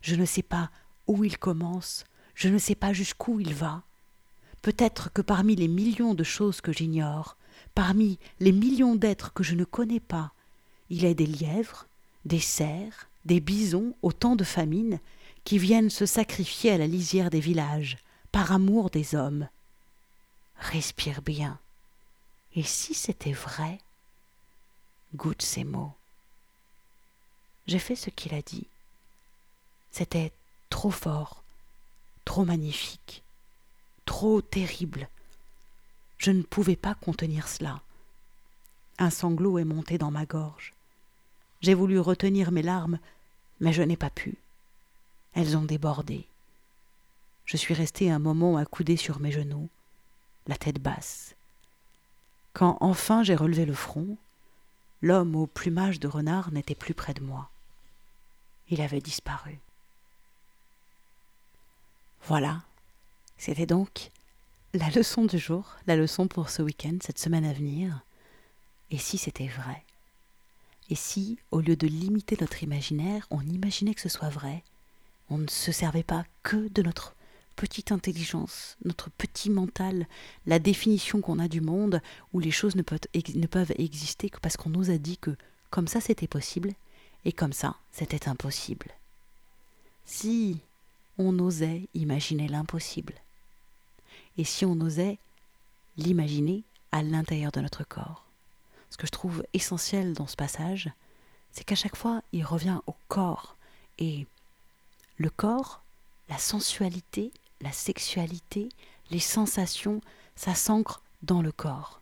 Je 0.00 0.14
ne 0.14 0.24
sais 0.24 0.42
pas 0.42 0.70
où 1.06 1.22
il 1.22 1.36
commence, 1.36 2.06
je 2.34 2.48
ne 2.48 2.56
sais 2.56 2.74
pas 2.74 2.94
jusqu'où 2.94 3.40
il 3.40 3.52
va. 3.52 3.82
Peut-être 4.62 5.12
que 5.12 5.20
parmi 5.20 5.54
les 5.54 5.68
millions 5.68 6.14
de 6.14 6.24
choses 6.24 6.62
que 6.62 6.72
j'ignore, 6.72 7.36
parmi 7.74 8.18
les 8.40 8.52
millions 8.52 8.96
d'êtres 8.96 9.32
que 9.32 9.42
je 9.42 9.54
ne 9.54 9.64
connais 9.64 10.00
pas, 10.00 10.32
il 10.90 11.04
est 11.04 11.14
des 11.14 11.26
lièvres, 11.26 11.86
des 12.24 12.40
cerfs, 12.40 13.08
des 13.24 13.40
bisons 13.40 13.94
au 14.02 14.12
temps 14.12 14.36
de 14.36 14.44
famine, 14.44 14.98
qui 15.44 15.58
viennent 15.58 15.90
se 15.90 16.06
sacrifier 16.06 16.72
à 16.72 16.78
la 16.78 16.86
lisière 16.86 17.30
des 17.30 17.40
villages, 17.40 17.98
par 18.32 18.52
amour 18.52 18.90
des 18.90 19.14
hommes. 19.14 19.48
Respire 20.56 21.22
bien. 21.22 21.58
Et 22.54 22.62
si 22.62 22.94
c'était 22.94 23.32
vrai? 23.32 23.78
Goûte 25.14 25.42
ces 25.42 25.64
mots. 25.64 25.92
J'ai 27.66 27.78
fait 27.78 27.96
ce 27.96 28.10
qu'il 28.10 28.34
a 28.34 28.42
dit. 28.42 28.66
C'était 29.90 30.32
trop 30.68 30.90
fort, 30.90 31.42
trop 32.24 32.44
magnifique, 32.44 33.22
trop 34.06 34.40
terrible. 34.40 35.08
Je 36.20 36.32
ne 36.32 36.42
pouvais 36.42 36.76
pas 36.76 36.94
contenir 36.94 37.48
cela. 37.48 37.80
Un 38.98 39.08
sanglot 39.08 39.58
est 39.58 39.64
monté 39.64 39.96
dans 39.96 40.10
ma 40.10 40.26
gorge. 40.26 40.74
J'ai 41.62 41.72
voulu 41.72 41.98
retenir 41.98 42.52
mes 42.52 42.60
larmes, 42.60 42.98
mais 43.58 43.72
je 43.72 43.82
n'ai 43.82 43.96
pas 43.96 44.10
pu. 44.10 44.36
Elles 45.32 45.56
ont 45.56 45.64
débordé. 45.64 46.26
Je 47.46 47.56
suis 47.56 47.72
resté 47.72 48.10
un 48.10 48.18
moment 48.18 48.58
accoudé 48.58 48.98
sur 48.98 49.18
mes 49.18 49.32
genoux, 49.32 49.70
la 50.46 50.56
tête 50.56 50.78
basse. 50.78 51.34
Quand 52.52 52.76
enfin 52.82 53.22
j'ai 53.22 53.34
relevé 53.34 53.64
le 53.64 53.72
front, 53.72 54.18
l'homme 55.00 55.34
au 55.34 55.46
plumage 55.46 56.00
de 56.00 56.08
renard 56.08 56.52
n'était 56.52 56.74
plus 56.74 56.92
près 56.92 57.14
de 57.14 57.22
moi. 57.22 57.48
Il 58.68 58.82
avait 58.82 59.00
disparu. 59.00 59.58
Voilà, 62.26 62.60
c'était 63.38 63.64
donc 63.64 64.10
la 64.72 64.88
leçon 64.90 65.24
du 65.24 65.38
jour, 65.38 65.76
la 65.86 65.96
leçon 65.96 66.28
pour 66.28 66.48
ce 66.48 66.62
week-end, 66.62 66.96
cette 67.02 67.18
semaine 67.18 67.44
à 67.44 67.52
venir. 67.52 68.00
Et 68.90 68.98
si 68.98 69.18
c'était 69.18 69.48
vrai? 69.48 69.82
Et 70.90 70.94
si, 70.94 71.38
au 71.50 71.60
lieu 71.60 71.76
de 71.76 71.86
limiter 71.86 72.36
notre 72.40 72.62
imaginaire, 72.62 73.26
on 73.30 73.40
imaginait 73.40 73.94
que 73.94 74.00
ce 74.00 74.08
soit 74.08 74.28
vrai? 74.28 74.62
On 75.28 75.38
ne 75.38 75.48
se 75.48 75.72
servait 75.72 76.02
pas 76.02 76.24
que 76.42 76.68
de 76.68 76.82
notre 76.82 77.14
petite 77.56 77.92
intelligence, 77.92 78.76
notre 78.84 79.10
petit 79.10 79.50
mental, 79.50 80.06
la 80.46 80.58
définition 80.58 81.20
qu'on 81.20 81.38
a 81.38 81.48
du 81.48 81.60
monde, 81.60 82.00
où 82.32 82.40
les 82.40 82.50
choses 82.50 82.76
ne 82.76 82.82
peuvent, 82.82 83.72
exister 83.76 84.30
que 84.30 84.40
parce 84.40 84.56
qu'on 84.56 84.70
nous 84.70 84.90
a 84.90 84.98
dit 84.98 85.18
que 85.18 85.36
comme 85.70 85.88
ça 85.88 86.00
c'était 86.00 86.26
possible, 86.26 86.72
et 87.24 87.32
comme 87.32 87.52
ça 87.52 87.76
c'était 87.92 88.28
impossible. 88.28 88.86
Si 90.06 90.58
on 91.18 91.38
osait 91.38 91.82
imaginer 91.94 92.48
l'impossible, 92.48 93.14
et 94.40 94.44
si 94.44 94.64
on 94.64 94.80
osait 94.80 95.18
l'imaginer 95.98 96.64
à 96.92 97.02
l'intérieur 97.02 97.52
de 97.52 97.60
notre 97.60 97.84
corps. 97.84 98.24
Ce 98.88 98.96
que 98.96 99.06
je 99.06 99.12
trouve 99.12 99.44
essentiel 99.52 100.14
dans 100.14 100.26
ce 100.26 100.34
passage, 100.34 100.90
c'est 101.52 101.62
qu'à 101.62 101.74
chaque 101.74 101.94
fois, 101.94 102.22
il 102.32 102.42
revient 102.42 102.80
au 102.86 102.94
corps 103.08 103.54
et 103.98 104.26
le 105.18 105.28
corps, 105.28 105.82
la 106.30 106.38
sensualité, 106.38 107.32
la 107.60 107.70
sexualité, 107.70 108.70
les 109.10 109.20
sensations, 109.20 110.00
ça 110.36 110.54
s'ancre 110.54 111.02
dans 111.22 111.42
le 111.42 111.52
corps. 111.52 112.00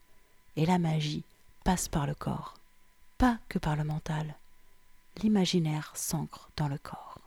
Et 0.55 0.65
la 0.65 0.79
magie 0.79 1.25
passe 1.65 1.89
par 1.89 2.07
le 2.07 2.15
corps, 2.15 2.55
pas 3.19 3.39
que 3.49 3.59
par 3.59 3.75
le 3.75 3.83
mental. 3.83 4.37
L'imaginaire 5.17 5.91
s'ancre 5.97 6.51
dans 6.57 6.69
le 6.69 6.79
corps. 6.79 7.19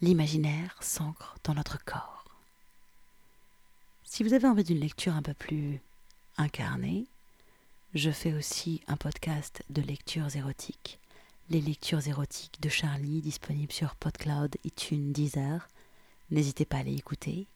L'imaginaire 0.00 0.76
s'ancre 0.80 1.36
dans 1.44 1.54
notre 1.54 1.78
corps. 1.84 2.23
Si 4.14 4.22
vous 4.22 4.32
avez 4.32 4.46
envie 4.46 4.62
d'une 4.62 4.78
lecture 4.78 5.16
un 5.16 5.22
peu 5.22 5.34
plus 5.34 5.80
incarnée, 6.36 7.06
je 7.96 8.12
fais 8.12 8.32
aussi 8.32 8.80
un 8.86 8.96
podcast 8.96 9.64
de 9.70 9.82
lectures 9.82 10.36
érotiques 10.36 11.00
les 11.50 11.60
lectures 11.60 12.06
érotiques 12.06 12.60
de 12.60 12.68
Charlie 12.68 13.22
disponibles 13.22 13.72
sur 13.72 13.96
PodCloud, 13.96 14.54
iTunes, 14.62 15.12
Deezer. 15.12 15.68
N'hésitez 16.30 16.64
pas 16.64 16.76
à 16.76 16.84
les 16.84 16.94
écouter. 16.94 17.48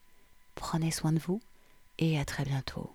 Prenez 0.57 0.91
soin 0.91 1.13
de 1.13 1.21
vous 1.21 1.41
et 1.99 2.19
à 2.19 2.25
très 2.25 2.45
bientôt, 2.45 2.93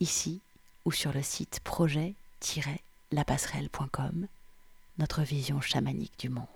ici 0.00 0.40
ou 0.84 0.90
sur 0.90 1.12
le 1.12 1.22
site 1.22 1.60
projet-lapasserelle.com, 1.60 4.26
notre 4.98 5.22
vision 5.22 5.60
chamanique 5.60 6.18
du 6.18 6.28
monde. 6.28 6.55